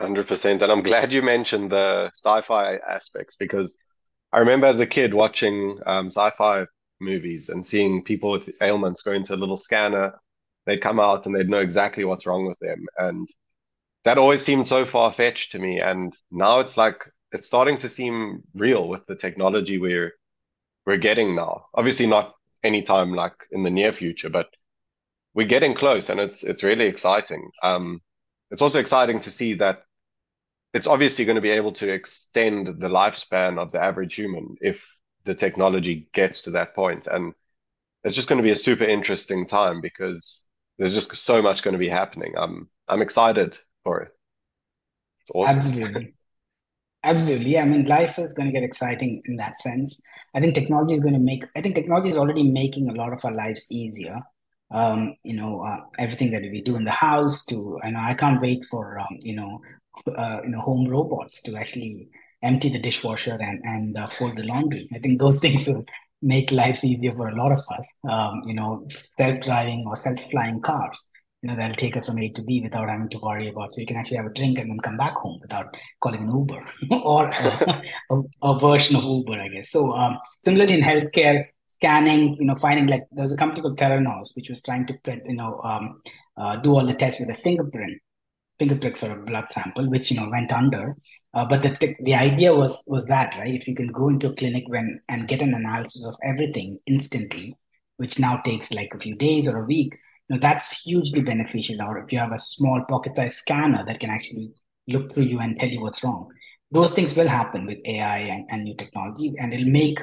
100%. 0.01 0.63
And 0.63 0.73
I'm 0.73 0.83
glad 0.83 1.13
you 1.13 1.23
mentioned 1.23 1.71
the 1.71 2.11
sci 2.15 2.41
fi 2.43 2.77
aspects 2.77 3.37
because 3.37 3.77
I 4.33 4.39
remember 4.39 4.67
as 4.67 4.81
a 4.81 4.87
kid 4.87 5.13
watching 5.13 5.79
um, 5.87 6.07
sci 6.07 6.31
fi 6.39 6.67
movies 7.01 7.49
and 7.51 7.67
seeing 7.67 8.03
people 8.03 8.31
with 8.31 8.51
ailments 8.63 9.03
go 9.03 9.13
into 9.13 9.35
a 9.35 9.43
little 9.43 9.57
scanner. 9.57 10.15
They'd 10.67 10.81
come 10.81 11.01
out 11.01 11.27
and 11.27 11.35
they'd 11.35 11.51
know 11.51 11.61
exactly 11.61 12.05
what's 12.05 12.27
wrong 12.27 12.47
with 12.47 12.59
them. 12.61 12.85
And 12.97 13.29
that 14.05 14.19
always 14.19 14.43
seemed 14.43 14.69
so 14.69 14.87
far 14.87 15.13
fetched 15.13 15.53
to 15.53 15.59
me. 15.59 15.81
And 15.81 16.17
now 16.31 16.61
it's 16.61 16.77
like, 16.77 17.11
it's 17.33 17.47
starting 17.47 17.79
to 17.79 17.89
seem 17.89 18.43
real 18.55 18.89
with 18.89 19.05
the 19.07 19.17
technology 19.17 19.79
we're 19.79 20.13
we're 20.87 20.97
getting 20.97 21.35
now. 21.37 21.67
Obviously, 21.75 22.07
not 22.07 22.35
anytime 22.63 23.15
like 23.15 23.35
in 23.51 23.63
the 23.63 23.71
near 23.71 23.93
future, 23.93 24.31
but 24.31 24.49
we're 25.35 25.47
getting 25.47 25.75
close 25.75 26.11
and 26.11 26.21
it's 26.21 26.43
it's 26.45 26.63
really 26.63 26.87
exciting. 26.87 27.51
Um, 27.63 28.01
it's 28.51 28.63
also 28.63 28.81
exciting 28.81 29.21
to 29.21 29.31
see 29.31 29.55
that 29.55 29.85
it's 30.73 30.87
obviously 30.87 31.25
going 31.25 31.37
to 31.37 31.43
be 31.43 31.51
able 31.51 31.73
to 31.73 31.89
extend 31.89 32.67
the 32.67 32.89
lifespan 32.89 33.59
of 33.59 33.73
the 33.73 33.83
average 33.83 34.15
human 34.15 34.57
if 34.61 34.85
the 35.25 35.35
technology 35.35 36.09
gets 36.13 36.43
to 36.43 36.51
that. 36.53 36.73
And 37.11 37.35
it's 38.05 38.15
just 38.15 38.29
going 38.29 38.39
to 38.39 38.43
be 38.43 38.51
a 38.51 38.57
super 38.57 38.85
interesting 38.85 39.47
time 39.47 39.81
because 39.81 40.47
there's 40.79 40.95
just 40.95 41.15
so 41.15 41.43
much 41.43 41.63
going 41.63 41.73
to 41.73 41.79
be 41.79 41.89
happening. 41.89 42.35
I'm 42.37 42.69
I'm 42.89 43.03
excited 43.03 43.59
for 43.85 44.01
it. 44.01 44.13
It's 45.23 45.31
awesome. 45.35 45.59
Absolutely. 45.59 46.15
Absolutely. 47.05 47.59
I 47.59 47.65
mean, 47.65 47.87
life 47.87 48.19
is 48.19 48.33
going 48.33 48.49
to 48.49 48.53
get 48.53 48.63
exciting 48.63 49.23
in 49.27 49.37
that 49.37 49.59
sense. 49.59 50.01
I 50.35 50.41
think 50.41 50.55
technology 50.55 50.95
is 50.95 51.01
going 51.01 51.15
to 51.15 51.21
make, 51.21 51.45
I 51.57 51.61
think 51.61 51.75
technology 51.75 52.11
is 52.11 52.17
already 52.17 52.51
making 52.51 52.89
a 52.89 52.95
lot 52.95 53.13
of 53.13 53.25
our 53.25 53.33
lives 53.33 53.67
easier. 53.71 54.21
Um, 54.73 55.17
you 55.25 55.35
know, 55.35 55.63
uh, 55.63 55.81
everything 55.99 56.31
that 56.31 56.43
we 56.43 56.63
do 56.63 56.77
in 56.77 56.85
the 56.85 56.93
house 56.93 57.45
to, 57.47 57.79
I 57.83 57.91
know 57.91 58.01
I 58.01 58.15
can't 58.15 58.41
wait 58.41 58.65
for, 58.71 58.99
um, 59.01 59.19
you 59.21 59.35
know, 59.35 59.61
uh, 60.07 60.41
you 60.45 60.51
know, 60.51 60.61
home 60.61 60.87
robots 60.89 61.43
to 61.43 61.57
actually 61.57 62.09
empty 62.43 62.69
the 62.69 62.79
dishwasher 62.79 63.37
and, 63.41 63.61
and 63.65 63.99
uh, 63.99 64.07
fold 64.07 64.37
the 64.37 64.45
laundry. 64.45 64.89
I 64.95 64.99
think 65.01 65.19
those 65.19 65.41
things 65.45 65.67
will 65.67 65.85
make 66.23 66.53
lives 66.53 66.85
easier 66.85 67.15
for 67.15 67.29
a 67.29 67.37
lot 67.37 67.51
of 67.51 67.61
us. 67.77 67.93
Um, 68.09 68.43
you 68.47 68.55
know, 68.55 68.87
self-driving 69.19 69.85
or 69.87 69.97
self-flying 69.97 70.61
cars 70.61 71.09
you 71.43 71.49
know 71.49 71.57
that'll 71.57 71.77
take 71.77 71.97
us 71.97 72.07
from 72.07 72.19
A 72.19 72.29
to 72.31 72.43
B 72.43 72.61
without 72.61 72.89
having 72.89 73.09
to 73.09 73.19
worry 73.19 73.49
about. 73.49 73.73
So 73.73 73.81
you 73.81 73.87
can 73.87 73.97
actually 73.97 74.19
have 74.19 74.27
a 74.27 74.33
drink 74.35 74.59
and 74.59 74.71
then 74.71 74.79
come 74.81 74.97
back 74.97 75.15
home 75.15 75.39
without 75.41 75.75
calling 76.01 76.23
an 76.23 76.31
Uber 76.31 76.63
or 77.03 77.29
a, 77.29 77.83
a, 78.11 78.23
a, 78.43 78.59
version 78.59 78.97
of 78.97 79.05
Uber, 79.05 79.41
I 79.41 79.49
guess. 79.49 79.71
So 79.71 79.93
um, 79.95 80.19
similarly 80.39 80.75
in 80.75 80.83
healthcare, 80.83 81.47
scanning, 81.67 82.37
you 82.39 82.45
know, 82.45 82.57
finding 82.57 82.89
like 82.89 83.05
there 83.13 83.23
was 83.23 83.33
a 83.33 83.39
company 83.39 83.63
called 83.63 83.79
Theranos 83.79 84.37
which 84.37 84.51
was 84.51 84.63
trying 84.63 84.87
to 84.87 84.95
you 85.27 85.35
know 85.35 85.61
um, 85.65 86.03
uh, 86.37 86.57
do 86.57 86.75
all 86.75 86.85
the 86.85 86.95
tests 86.95 87.21
with 87.21 87.31
a 87.31 87.41
fingerprint, 87.43 87.99
fingerpricks 88.61 89.03
or 89.03 89.19
a 89.19 89.25
blood 89.25 89.51
sample, 89.51 89.89
which 89.89 90.11
you 90.11 90.21
know 90.21 90.29
went 90.31 90.53
under. 90.53 90.95
Uh, 91.33 91.47
but 91.47 91.63
the 91.63 91.97
the 92.03 92.15
idea 92.15 92.55
was 92.55 92.85
was 92.87 93.07
that 93.07 93.35
right, 93.39 93.55
if 93.55 93.67
you 93.67 93.75
can 93.75 93.89
go 93.89 94.09
into 94.09 94.29
a 94.29 94.35
clinic 94.35 94.65
when 94.67 95.01
and 95.09 95.27
get 95.27 95.41
an 95.41 95.55
analysis 95.55 96.05
of 96.05 96.15
everything 96.23 96.79
instantly, 96.87 97.57
which 97.97 98.19
now 98.19 98.43
takes 98.45 98.71
like 98.73 98.93
a 98.93 98.99
few 98.99 99.15
days 99.15 99.49
or 99.49 99.63
a 99.63 99.67
week 99.67 99.97
know, 100.35 100.39
that's 100.41 100.83
hugely 100.83 101.21
beneficial. 101.21 101.83
Or 101.83 101.99
if 101.99 102.13
you 102.13 102.19
have 102.19 102.33
a 102.33 102.39
small 102.39 102.85
pocket 102.89 103.17
size 103.17 103.37
scanner 103.37 103.85
that 103.87 104.01
can 104.01 104.11
actually 104.11 104.53
look 104.89 105.13
through 105.13 105.25
you 105.25 105.41
and 105.41 105.59
tell 105.59 105.69
you 105.69 105.81
what's 105.81 106.03
wrong, 106.03 106.29
those 106.71 106.93
things 106.93 107.15
will 107.15 107.29
happen 107.29 107.67
with 107.67 107.79
AI 107.85 108.19
and, 108.19 108.47
and 108.51 108.65
new 108.65 108.77
technology, 108.77 109.35
and 109.39 109.53
it'll 109.53 109.67
make 109.67 109.99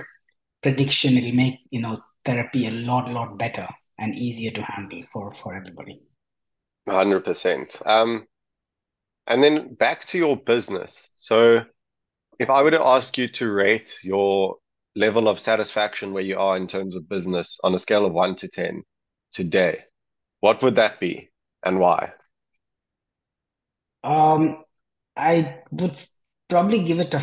prediction, 0.62 1.18
it'll 1.18 1.34
make 1.34 1.60
you 1.70 1.82
know 1.82 2.00
therapy 2.26 2.68
a 2.68 2.72
lot, 2.72 3.10
lot 3.12 3.38
better 3.38 3.68
and 4.00 4.16
easier 4.16 4.52
to 4.52 4.62
handle 4.62 5.02
for 5.12 5.34
for 5.34 5.56
everybody. 5.56 6.02
100%. 6.88 7.86
Um, 7.86 8.26
and 9.28 9.44
then 9.44 9.74
back 9.76 10.06
to 10.06 10.18
your 10.18 10.38
business. 10.38 11.10
So 11.16 11.62
if 12.40 12.50
I 12.50 12.64
were 12.64 12.72
to 12.72 12.82
ask 12.82 13.18
you 13.18 13.28
to 13.28 13.52
rate 13.52 13.98
your 14.04 14.56
level 14.96 15.28
of 15.28 15.40
satisfaction 15.40 16.14
where 16.14 16.24
you 16.24 16.38
are 16.38 16.58
in 16.58 16.68
terms 16.68 16.96
of 16.96 17.10
business 17.10 17.60
on 17.64 17.76
a 17.76 17.80
scale 17.80 18.06
of 18.06 18.14
one 18.14 18.36
to 18.38 18.48
10 18.48 18.84
today, 19.32 19.80
what 20.48 20.64
would 20.64 20.76
that 20.76 20.98
be 21.02 21.30
and 21.62 21.78
why? 21.78 22.10
Um, 24.02 24.64
I 25.18 25.58
would 25.72 26.00
probably 26.48 26.86
give 26.86 27.00
it 27.00 27.14
a 27.14 27.20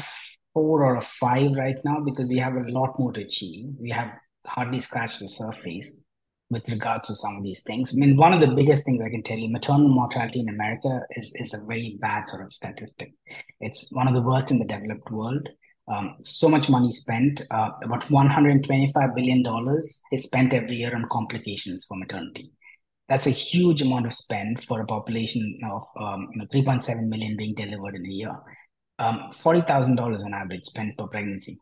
four 0.53 0.85
or 0.85 0.97
a 0.97 1.01
five 1.21 1.53
right 1.53 1.79
now 1.87 2.01
because 2.05 2.27
we 2.29 2.37
have 2.39 2.55
a 2.55 2.69
lot 2.69 2.99
more 2.99 3.13
to 3.15 3.23
achieve. 3.23 3.71
We 3.81 3.91
have 3.93 4.11
hardly 4.47 4.81
scratched 4.81 5.21
the 5.21 5.29
surface 5.29 5.99
with 6.51 6.69
regards 6.69 7.07
to 7.07 7.15
some 7.15 7.37
of 7.39 7.43
these 7.43 7.63
things. 7.63 7.95
I 7.95 7.97
mean, 7.97 8.15
one 8.19 8.35
of 8.35 8.43
the 8.43 8.55
biggest 8.59 8.85
things 8.85 9.01
I 9.03 9.09
can 9.09 9.23
tell 9.23 9.39
you, 9.39 9.51
maternal 9.51 9.89
mortality 9.89 10.41
in 10.41 10.51
America 10.51 11.01
is, 11.13 11.33
is 11.37 11.55
a 11.55 11.65
very 11.65 11.97
bad 12.03 12.29
sort 12.29 12.45
of 12.45 12.53
statistic. 12.53 13.15
It's 13.59 13.91
one 13.91 14.07
of 14.07 14.15
the 14.15 14.21
worst 14.23 14.51
in 14.51 14.59
the 14.59 14.67
developed 14.67 15.11
world. 15.11 15.49
Um, 15.89 16.17
so 16.23 16.51
much 16.51 16.69
money 16.69 16.93
spent, 16.93 17.41
uh, 17.51 17.71
about 17.83 18.05
$125 18.05 19.15
billion 19.15 19.43
is 20.13 20.23
spent 20.25 20.53
every 20.53 20.77
year 20.77 20.95
on 20.95 21.07
complications 21.11 21.87
for 21.87 21.97
maternity. 21.97 22.53
That's 23.09 23.27
a 23.27 23.31
huge 23.31 23.83
amount 23.83 24.07
of 24.07 24.13
spend 24.13 24.65
for 24.65 24.81
a 24.81 24.87
population 24.87 25.61
of 25.71 25.83
um, 26.01 26.29
you 26.33 26.39
know 26.39 26.47
3.7 26.47 27.07
million 27.07 27.37
being 27.37 27.55
delivered 27.55 27.97
in 27.97 28.07
a 28.07 28.09
year. 28.09 28.37
Um, 28.99 29.29
$40,000 29.31 30.25
on 30.25 30.35
average 30.35 30.65
spent 30.65 30.97
per 30.97 31.07
pregnancy 31.09 31.59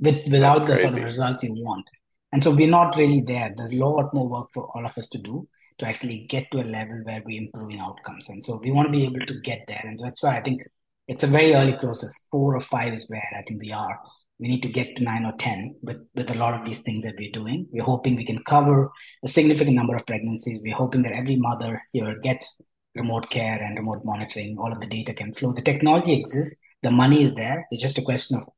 with, 0.00 0.28
without 0.30 0.66
the 0.66 0.76
sort 0.76 0.94
of 0.94 1.02
results 1.02 1.42
you 1.42 1.54
want. 1.54 1.84
And 2.32 2.42
so 2.42 2.50
we're 2.50 2.68
not 2.68 2.96
really 2.96 3.20
there. 3.20 3.52
There's 3.56 3.72
a 3.72 3.84
lot 3.84 4.14
more 4.14 4.28
work 4.28 4.48
for 4.54 4.70
all 4.74 4.86
of 4.86 4.92
us 4.96 5.08
to 5.08 5.18
do 5.18 5.48
to 5.78 5.86
actually 5.86 6.26
get 6.28 6.46
to 6.52 6.60
a 6.60 6.62
level 6.62 7.00
where 7.04 7.22
we're 7.24 7.42
improving 7.42 7.80
outcomes. 7.80 8.28
And 8.28 8.42
so 8.42 8.58
we 8.62 8.70
want 8.70 8.88
to 8.88 8.92
be 8.92 9.04
able 9.04 9.24
to 9.26 9.40
get 9.40 9.64
there. 9.66 9.80
And 9.82 9.98
that's 9.98 10.22
why 10.22 10.36
I 10.36 10.42
think 10.42 10.62
it's 11.08 11.22
a 11.22 11.28
very 11.28 11.54
early 11.54 11.74
process. 11.74 12.14
Four 12.30 12.56
or 12.56 12.60
five 12.60 12.94
is 12.94 13.08
where 13.08 13.22
I 13.36 13.42
think 13.42 13.60
we 13.60 13.72
are. 13.72 13.98
We 14.38 14.48
need 14.48 14.62
to 14.62 14.68
get 14.68 14.96
to 14.96 15.02
nine 15.02 15.24
or 15.24 15.32
10 15.38 15.76
with, 15.82 15.96
with 16.14 16.30
a 16.30 16.34
lot 16.38 16.54
of 16.54 16.66
these 16.66 16.80
things 16.80 17.04
that 17.04 17.14
we're 17.18 17.32
doing. 17.32 17.66
We're 17.70 17.84
hoping 17.84 18.16
we 18.16 18.24
can 18.24 18.42
cover 18.44 18.90
a 19.24 19.28
significant 19.28 19.76
number 19.76 19.96
of 19.96 20.06
pregnancies. 20.06 20.60
We're 20.62 20.74
hoping 20.74 21.02
that 21.04 21.12
every 21.12 21.36
mother 21.36 21.82
here 21.92 22.18
gets 22.22 22.60
remote 22.94 23.30
care 23.30 23.62
and 23.62 23.78
remote 23.78 24.02
monitoring. 24.04 24.56
All 24.58 24.72
of 24.72 24.80
the 24.80 24.86
data 24.86 25.14
can 25.14 25.32
flow. 25.34 25.52
The 25.52 25.62
technology 25.62 26.12
exists. 26.12 26.60
The 26.82 26.90
money 26.90 27.22
is 27.22 27.34
there. 27.34 27.66
It's 27.70 27.82
just 27.82 27.98
a 27.98 28.02
question 28.02 28.36
of 28.36 28.48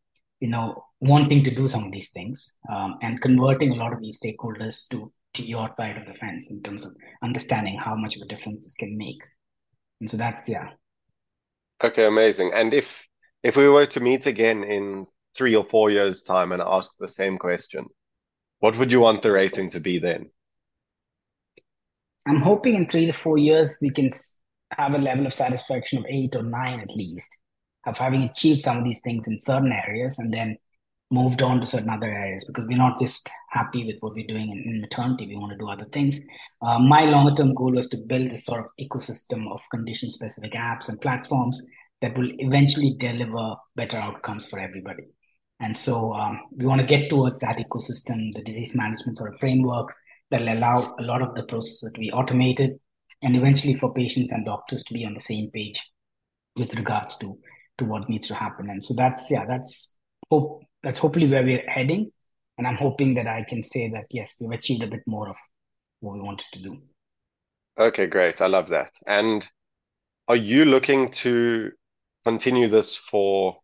you 0.40 0.48
know 0.48 0.84
wanting 1.00 1.44
to 1.44 1.54
do 1.54 1.66
some 1.66 1.84
of 1.84 1.92
these 1.92 2.10
things 2.10 2.52
um, 2.72 2.96
and 3.02 3.20
converting 3.20 3.72
a 3.72 3.76
lot 3.76 3.92
of 3.92 4.00
these 4.00 4.20
stakeholders 4.20 4.88
to 4.90 5.12
to 5.34 5.46
your 5.46 5.68
side 5.76 5.96
of 5.96 6.06
the 6.06 6.14
fence 6.14 6.50
in 6.50 6.62
terms 6.62 6.86
of 6.86 6.92
understanding 7.22 7.76
how 7.78 7.94
much 7.94 8.16
of 8.16 8.22
a 8.22 8.26
difference 8.26 8.66
it 8.66 8.78
can 8.78 8.96
make 8.96 9.20
and 10.00 10.10
so 10.10 10.16
that's 10.16 10.48
yeah 10.48 10.70
okay 11.82 12.06
amazing 12.06 12.50
and 12.54 12.72
if 12.72 13.06
if 13.42 13.56
we 13.56 13.68
were 13.68 13.86
to 13.86 14.00
meet 14.00 14.26
again 14.26 14.64
in 14.64 15.06
three 15.38 15.54
or 15.54 15.64
four 15.64 15.88
years 15.90 16.22
time 16.22 16.50
and 16.50 16.60
ask 16.60 16.92
the 16.98 17.06
same 17.06 17.38
question. 17.38 17.86
What 18.58 18.76
would 18.76 18.90
you 18.90 19.00
want 19.00 19.22
the 19.22 19.30
rating 19.30 19.70
to 19.70 19.80
be 19.80 20.00
then? 20.00 20.30
I'm 22.26 22.42
hoping 22.42 22.74
in 22.74 22.88
three 22.88 23.06
to 23.06 23.12
four 23.12 23.38
years 23.38 23.78
we 23.80 23.90
can 23.90 24.10
have 24.72 24.94
a 24.94 24.98
level 24.98 25.26
of 25.26 25.32
satisfaction 25.32 25.98
of 25.98 26.06
eight 26.08 26.34
or 26.34 26.42
nine 26.42 26.80
at 26.80 26.94
least 26.94 27.30
of 27.86 27.96
having 27.96 28.24
achieved 28.24 28.60
some 28.60 28.76
of 28.76 28.84
these 28.84 29.00
things 29.00 29.26
in 29.26 29.38
certain 29.38 29.72
areas 29.72 30.18
and 30.18 30.34
then 30.34 30.58
moved 31.10 31.40
on 31.40 31.60
to 31.60 31.66
certain 31.66 31.88
other 31.88 32.10
areas 32.10 32.44
because 32.44 32.66
we're 32.68 32.76
not 32.76 32.98
just 32.98 33.30
happy 33.48 33.86
with 33.86 33.96
what 34.00 34.12
we're 34.12 34.26
doing 34.26 34.50
in, 34.50 34.74
in 34.74 34.80
maternity. 34.80 35.26
We 35.26 35.36
want 35.36 35.52
to 35.52 35.58
do 35.58 35.68
other 35.68 35.86
things. 35.86 36.20
Uh, 36.60 36.78
my 36.80 37.06
longer 37.06 37.34
term 37.34 37.54
goal 37.54 37.72
was 37.72 37.88
to 37.90 37.96
build 37.96 38.32
a 38.32 38.36
sort 38.36 38.60
of 38.60 38.66
ecosystem 38.78 39.50
of 39.50 39.60
condition 39.70 40.10
specific 40.10 40.52
apps 40.52 40.88
and 40.88 41.00
platforms 41.00 41.64
that 42.02 42.18
will 42.18 42.28
eventually 42.40 42.94
deliver 42.98 43.54
better 43.74 43.96
outcomes 43.96 44.50
for 44.50 44.58
everybody 44.58 45.04
and 45.60 45.76
so 45.76 46.12
um, 46.14 46.40
we 46.52 46.66
want 46.66 46.80
to 46.80 46.86
get 46.86 47.10
towards 47.10 47.38
that 47.40 47.58
ecosystem 47.58 48.32
the 48.32 48.42
disease 48.44 48.74
management 48.74 49.16
sort 49.16 49.32
of 49.32 49.40
frameworks 49.40 49.98
that 50.30 50.40
will 50.40 50.52
allow 50.52 50.94
a 50.98 51.02
lot 51.02 51.22
of 51.22 51.34
the 51.34 51.42
processes 51.44 51.90
to 51.92 52.00
be 52.00 52.12
automated 52.12 52.78
and 53.22 53.36
eventually 53.36 53.74
for 53.74 53.92
patients 53.92 54.32
and 54.32 54.44
doctors 54.44 54.84
to 54.84 54.94
be 54.94 55.04
on 55.04 55.14
the 55.14 55.20
same 55.20 55.50
page 55.50 55.82
with 56.56 56.74
regards 56.74 57.16
to 57.18 57.34
to 57.78 57.84
what 57.84 58.08
needs 58.08 58.26
to 58.28 58.34
happen. 58.34 58.68
And 58.70 58.84
so 58.84 58.94
that's 58.94 59.30
yeah, 59.30 59.46
that's 59.46 59.96
hope 60.30 60.62
that's 60.82 60.98
hopefully 60.98 61.28
where 61.28 61.44
we're 61.44 61.64
heading. 61.66 62.12
And 62.58 62.66
I'm 62.66 62.76
hoping 62.76 63.14
that 63.14 63.26
I 63.26 63.44
can 63.48 63.62
say 63.62 63.88
that 63.90 64.06
yes, 64.10 64.34
we've 64.40 64.50
achieved 64.50 64.82
a 64.82 64.88
bit 64.88 65.02
more 65.06 65.28
of 65.28 65.36
what 66.00 66.14
we 66.14 66.20
wanted 66.20 66.46
to 66.52 66.62
do. 66.62 66.78
Okay, 67.78 68.06
great. 68.06 68.40
I 68.40 68.48
love 68.48 68.68
that. 68.70 68.90
And 69.06 69.46
are 70.26 70.36
you 70.36 70.64
looking 70.64 71.10
to 71.12 71.70
continue 72.24 72.68
this 72.68 72.96
for 72.96 73.56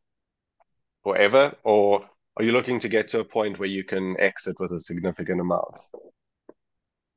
forever, 1.04 1.54
or 1.62 2.04
are 2.36 2.44
you 2.44 2.50
looking 2.50 2.80
to 2.80 2.88
get 2.88 3.08
to 3.10 3.20
a 3.20 3.24
point 3.24 3.60
where 3.60 3.68
you 3.68 3.84
can 3.84 4.16
exit 4.18 4.58
with 4.58 4.72
a 4.72 4.80
significant 4.80 5.40
amount? 5.40 5.86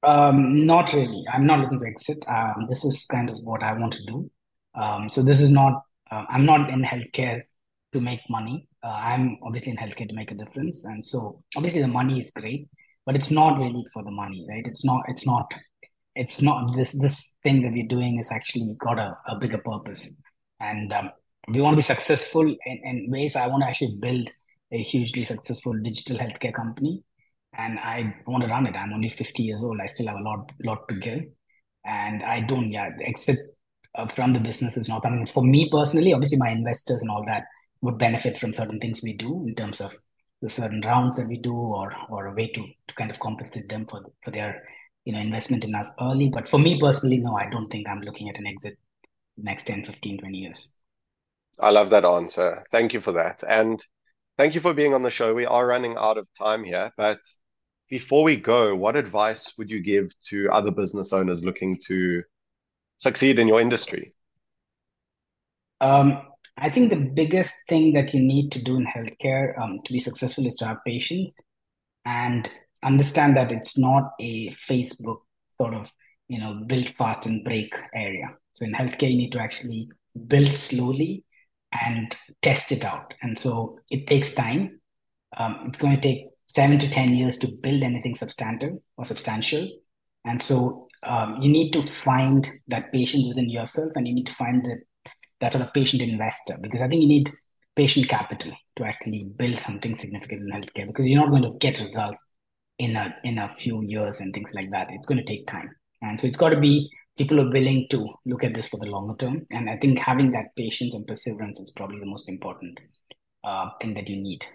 Um, 0.03 0.65
not 0.65 0.93
really. 0.93 1.25
I'm 1.33 1.47
not 1.47 1.59
looking 1.59 1.79
to 1.79 1.87
exit. 1.87 2.19
Um, 2.27 2.67
this 2.69 2.85
is 2.85 3.05
kind 3.05 3.29
of 3.31 3.37
what 3.41 3.63
I 3.63 3.73
want 3.73 3.93
to 3.93 4.03
do. 4.05 4.29
Um, 4.75 5.09
so 5.09 5.23
this 5.23 5.41
is 5.41 5.49
not 5.49 5.81
uh, 6.11 6.25
I'm 6.29 6.45
not 6.45 6.69
in 6.69 6.83
healthcare 6.83 7.41
to 7.93 8.01
make 8.01 8.21
money. 8.29 8.67
Uh, 8.83 8.95
I'm 8.95 9.37
obviously 9.43 9.71
in 9.71 9.77
healthcare 9.77 10.07
to 10.07 10.15
make 10.15 10.31
a 10.31 10.35
difference, 10.35 10.85
and 10.85 11.05
so 11.05 11.39
obviously 11.55 11.81
the 11.81 11.87
money 11.87 12.21
is 12.21 12.31
great, 12.31 12.67
but 13.05 13.15
it's 13.15 13.31
not 13.31 13.59
really 13.59 13.85
for 13.93 14.03
the 14.03 14.11
money, 14.11 14.45
right? 14.47 14.65
It's 14.65 14.85
not. 14.85 15.03
It's 15.07 15.25
not. 15.25 15.51
It's 16.15 16.41
not 16.41 16.75
this 16.75 16.93
this 16.93 17.33
thing 17.43 17.63
that 17.63 17.73
we're 17.73 17.87
doing 17.87 18.19
is 18.19 18.31
actually 18.31 18.75
got 18.79 18.99
a, 18.99 19.17
a 19.27 19.37
bigger 19.37 19.57
purpose, 19.57 20.15
and 20.59 20.93
um, 20.93 21.11
we 21.47 21.61
want 21.61 21.73
to 21.73 21.77
be 21.77 21.81
successful 21.81 22.41
in, 22.41 22.81
in 22.83 23.07
ways. 23.09 23.35
I 23.35 23.47
want 23.47 23.63
to 23.63 23.67
actually 23.67 23.97
build 24.01 24.29
a 24.71 24.77
hugely 24.77 25.23
successful 25.23 25.73
digital 25.81 26.17
healthcare 26.17 26.53
company, 26.53 27.03
and 27.57 27.79
I 27.79 28.15
want 28.25 28.43
to 28.43 28.49
run 28.49 28.67
it. 28.67 28.75
I'm 28.75 28.93
only 28.93 29.09
50 29.09 29.43
years 29.43 29.63
old. 29.63 29.79
I 29.81 29.87
still 29.87 30.07
have 30.07 30.17
a 30.17 30.23
lot 30.23 30.51
lot 30.63 30.87
to 30.89 30.95
give, 30.95 31.23
and 31.85 32.23
I 32.23 32.41
don't 32.41 32.71
yeah 32.71 32.89
except 32.99 33.39
uh, 33.95 34.07
from 34.07 34.33
the 34.33 34.39
business 34.39 34.77
is 34.77 34.89
not. 34.89 35.05
I 35.05 35.09
mean, 35.09 35.27
for 35.27 35.43
me 35.43 35.69
personally, 35.71 36.13
obviously 36.13 36.37
my 36.37 36.51
investors 36.51 36.99
and 37.01 37.09
all 37.09 37.23
that 37.27 37.45
would 37.81 37.97
benefit 37.97 38.39
from 38.39 38.53
certain 38.53 38.79
things 38.79 39.01
we 39.03 39.15
do 39.17 39.45
in 39.47 39.55
terms 39.55 39.81
of 39.81 39.95
the 40.41 40.49
certain 40.49 40.81
rounds 40.81 41.15
that 41.17 41.27
we 41.27 41.37
do 41.37 41.53
or 41.53 41.93
or 42.09 42.27
a 42.27 42.33
way 42.33 42.47
to, 42.47 42.63
to 42.87 42.95
kind 42.95 43.09
of 43.09 43.19
compensate 43.19 43.69
them 43.69 43.85
for 43.87 44.01
for 44.23 44.31
their 44.31 44.63
you 45.05 45.13
know 45.13 45.19
investment 45.19 45.63
in 45.63 45.73
us 45.73 45.91
early 46.01 46.29
but 46.29 46.47
for 46.47 46.59
me 46.59 46.79
personally 46.79 47.17
no 47.17 47.35
i 47.35 47.49
don't 47.49 47.69
think 47.69 47.87
i'm 47.87 48.01
looking 48.01 48.29
at 48.29 48.37
an 48.37 48.45
exit 48.45 48.77
next 49.37 49.65
10 49.65 49.85
15 49.85 50.19
20 50.19 50.37
years 50.37 50.76
i 51.59 51.69
love 51.69 51.89
that 51.89 52.05
answer 52.05 52.63
thank 52.71 52.93
you 52.93 53.01
for 53.01 53.13
that 53.13 53.43
and 53.47 53.83
thank 54.37 54.55
you 54.55 54.61
for 54.61 54.73
being 54.73 54.93
on 54.93 55.03
the 55.03 55.09
show 55.09 55.33
we 55.33 55.45
are 55.45 55.65
running 55.65 55.95
out 55.97 56.17
of 56.17 56.27
time 56.37 56.63
here 56.63 56.91
but 56.97 57.19
before 57.89 58.23
we 58.23 58.35
go 58.35 58.75
what 58.75 58.95
advice 58.95 59.53
would 59.57 59.71
you 59.71 59.81
give 59.81 60.11
to 60.21 60.49
other 60.51 60.71
business 60.71 61.13
owners 61.13 61.43
looking 61.43 61.77
to 61.87 62.21
succeed 62.97 63.39
in 63.39 63.47
your 63.47 63.61
industry? 63.61 64.13
Um, 65.79 66.21
I 66.57 66.69
think 66.69 66.89
the 66.89 66.97
biggest 66.97 67.55
thing 67.69 67.93
that 67.93 68.13
you 68.13 68.19
need 68.19 68.51
to 68.53 68.63
do 68.63 68.75
in 68.77 68.85
healthcare 68.85 69.59
um, 69.61 69.79
to 69.85 69.93
be 69.93 69.99
successful 69.99 70.45
is 70.47 70.55
to 70.55 70.65
have 70.65 70.77
patience 70.85 71.35
and 72.05 72.49
understand 72.83 73.37
that 73.37 73.51
it's 73.51 73.77
not 73.77 74.11
a 74.19 74.55
Facebook 74.69 75.19
sort 75.57 75.73
of 75.73 75.91
you 76.27 76.39
know 76.39 76.61
build 76.65 76.89
fast 76.97 77.25
and 77.25 77.43
break 77.43 77.73
area. 77.93 78.29
So 78.53 78.65
in 78.65 78.73
healthcare, 78.73 79.11
you 79.11 79.17
need 79.17 79.31
to 79.33 79.39
actually 79.39 79.89
build 80.27 80.53
slowly 80.53 81.23
and 81.85 82.15
test 82.41 82.71
it 82.71 82.83
out, 82.83 83.13
and 83.21 83.37
so 83.37 83.79
it 83.89 84.07
takes 84.07 84.33
time. 84.33 84.79
Um, 85.37 85.63
it's 85.65 85.77
going 85.77 85.95
to 85.95 86.01
take 86.01 86.27
seven 86.47 86.79
to 86.79 86.89
ten 86.89 87.13
years 87.15 87.37
to 87.37 87.47
build 87.61 87.83
anything 87.83 88.15
substantive 88.15 88.73
or 88.97 89.05
substantial, 89.05 89.67
and 90.25 90.41
so 90.41 90.87
um, 91.03 91.37
you 91.41 91.51
need 91.51 91.71
to 91.71 91.83
find 91.83 92.47
that 92.67 92.91
patient 92.91 93.27
within 93.27 93.49
yourself 93.49 93.91
and 93.95 94.07
you 94.07 94.13
need 94.13 94.27
to 94.27 94.33
find 94.33 94.65
that 94.65 94.79
that 95.39 95.53
sort 95.53 95.63
of 95.63 95.73
patient 95.73 96.01
investor 96.01 96.57
because 96.61 96.81
I 96.81 96.87
think 96.87 97.01
you 97.01 97.07
need 97.07 97.31
patient 97.75 98.09
capital 98.09 98.51
to 98.75 98.83
actually 98.83 99.29
build 99.37 99.59
something 99.59 99.95
significant 99.95 100.41
in 100.41 100.49
healthcare 100.49 100.87
because 100.87 101.05
you're 101.05 101.21
not 101.21 101.29
going 101.29 101.43
to 101.43 101.57
get 101.59 101.79
results 101.79 102.23
in 102.79 102.95
a 102.95 103.15
in 103.23 103.37
a 103.37 103.49
few 103.55 103.83
years 103.83 104.19
and 104.19 104.33
things 104.33 104.49
like 104.53 104.71
that. 104.71 104.87
It's 104.91 105.07
going 105.07 105.19
to 105.19 105.23
take 105.23 105.47
time. 105.47 105.69
And 106.01 106.19
so 106.19 106.27
it's 106.27 106.37
got 106.37 106.49
to 106.49 106.59
be 106.59 106.89
people 107.17 107.39
are 107.41 107.49
willing 107.49 107.87
to 107.89 108.07
look 108.25 108.43
at 108.43 108.53
this 108.53 108.67
for 108.67 108.79
the 108.79 108.85
longer 108.85 109.15
term. 109.17 109.45
And 109.51 109.69
I 109.69 109.77
think 109.77 109.99
having 109.99 110.31
that 110.31 110.55
patience 110.55 110.93
and 110.93 111.05
perseverance 111.05 111.59
is 111.59 111.71
probably 111.71 111.99
the 111.99 112.05
most 112.05 112.29
important 112.29 112.79
uh, 113.43 113.69
thing 113.81 113.93
that 113.95 114.07
you 114.07 114.21
need 114.21 114.45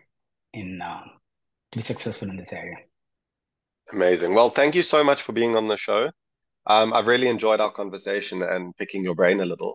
in 0.53 0.81
uh, 0.81 1.03
to 1.73 1.79
be 1.79 1.83
successful 1.83 2.31
in 2.31 2.37
this 2.37 2.53
area. 2.53 2.77
Amazing. 3.93 4.35
Well, 4.35 4.51
thank 4.51 4.75
you 4.75 4.83
so 4.83 5.03
much 5.03 5.23
for 5.23 5.33
being 5.33 5.57
on 5.57 5.69
the 5.69 5.77
show. 5.77 6.11
Um, 6.67 6.93
I've 6.93 7.09
really 7.09 7.29
enjoyed 7.29 7.61
our 7.61 7.73
conversation 7.73 8.43
and 8.43 8.77
picking 8.77 9.03
your 9.03 9.15
brain 9.15 9.41
a 9.41 9.45
little. 9.45 9.75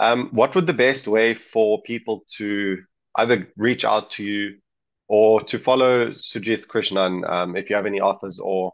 Um, 0.00 0.30
what 0.32 0.54
would 0.54 0.66
the 0.66 0.72
best 0.72 1.06
way 1.06 1.34
for 1.34 1.82
people 1.82 2.24
to 2.36 2.82
either 3.16 3.46
reach 3.56 3.84
out 3.84 4.10
to 4.10 4.24
you 4.24 4.58
or 5.06 5.40
to 5.42 5.58
follow 5.58 6.08
Sujith 6.08 6.66
Krishnan 6.66 7.28
um, 7.30 7.56
if 7.56 7.68
you 7.68 7.76
have 7.76 7.86
any 7.86 8.00
offers 8.00 8.40
or 8.40 8.72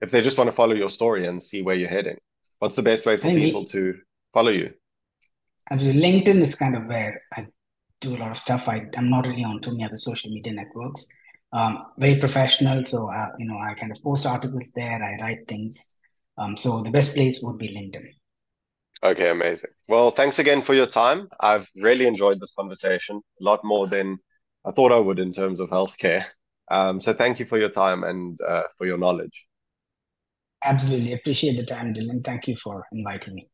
if 0.00 0.10
they 0.10 0.20
just 0.20 0.36
want 0.36 0.48
to 0.48 0.52
follow 0.52 0.74
your 0.74 0.90
story 0.90 1.26
and 1.26 1.42
see 1.42 1.62
where 1.62 1.74
you're 1.74 1.88
heading? 1.88 2.18
What's 2.62 2.76
the 2.76 2.82
best 2.82 3.04
way 3.06 3.16
for 3.16 3.28
people 3.28 3.64
to 3.64 3.98
follow 4.32 4.52
you? 4.52 4.72
Absolutely. 5.68 6.00
LinkedIn 6.00 6.40
is 6.42 6.54
kind 6.54 6.76
of 6.76 6.86
where 6.86 7.20
I 7.36 7.48
do 8.00 8.14
a 8.14 8.18
lot 8.18 8.30
of 8.30 8.36
stuff. 8.36 8.68
I, 8.68 8.86
I'm 8.96 9.10
not 9.10 9.26
really 9.26 9.42
on 9.42 9.60
too 9.60 9.72
many 9.72 9.84
other 9.84 9.96
social 9.96 10.30
media 10.30 10.52
networks. 10.52 11.04
Um, 11.52 11.86
very 11.98 12.20
professional. 12.20 12.84
So, 12.84 13.12
uh, 13.12 13.30
you 13.36 13.46
know, 13.46 13.58
I 13.58 13.74
kind 13.74 13.90
of 13.90 14.00
post 14.00 14.26
articles 14.26 14.70
there, 14.76 15.02
I 15.02 15.20
write 15.20 15.48
things. 15.48 15.94
Um, 16.38 16.56
so 16.56 16.84
the 16.84 16.92
best 16.92 17.16
place 17.16 17.40
would 17.42 17.58
be 17.58 17.66
LinkedIn. 17.66 18.10
Okay, 19.02 19.30
amazing. 19.30 19.70
Well, 19.88 20.12
thanks 20.12 20.38
again 20.38 20.62
for 20.62 20.74
your 20.74 20.86
time. 20.86 21.28
I've 21.40 21.66
really 21.74 22.06
enjoyed 22.06 22.38
this 22.38 22.54
conversation, 22.56 23.16
a 23.40 23.44
lot 23.44 23.64
more 23.64 23.88
than 23.88 24.18
I 24.64 24.70
thought 24.70 24.92
I 24.92 25.00
would 25.00 25.18
in 25.18 25.32
terms 25.32 25.58
of 25.58 25.70
healthcare. 25.70 26.26
Um, 26.70 27.00
so 27.00 27.12
thank 27.12 27.40
you 27.40 27.44
for 27.44 27.58
your 27.58 27.70
time 27.70 28.04
and 28.04 28.40
uh, 28.40 28.62
for 28.78 28.86
your 28.86 28.98
knowledge. 28.98 29.48
Absolutely. 30.64 31.12
Appreciate 31.12 31.56
the 31.56 31.64
time, 31.64 31.94
Dylan. 31.94 32.24
Thank 32.24 32.48
you 32.48 32.56
for 32.56 32.84
inviting 32.90 33.34
me. 33.36 33.48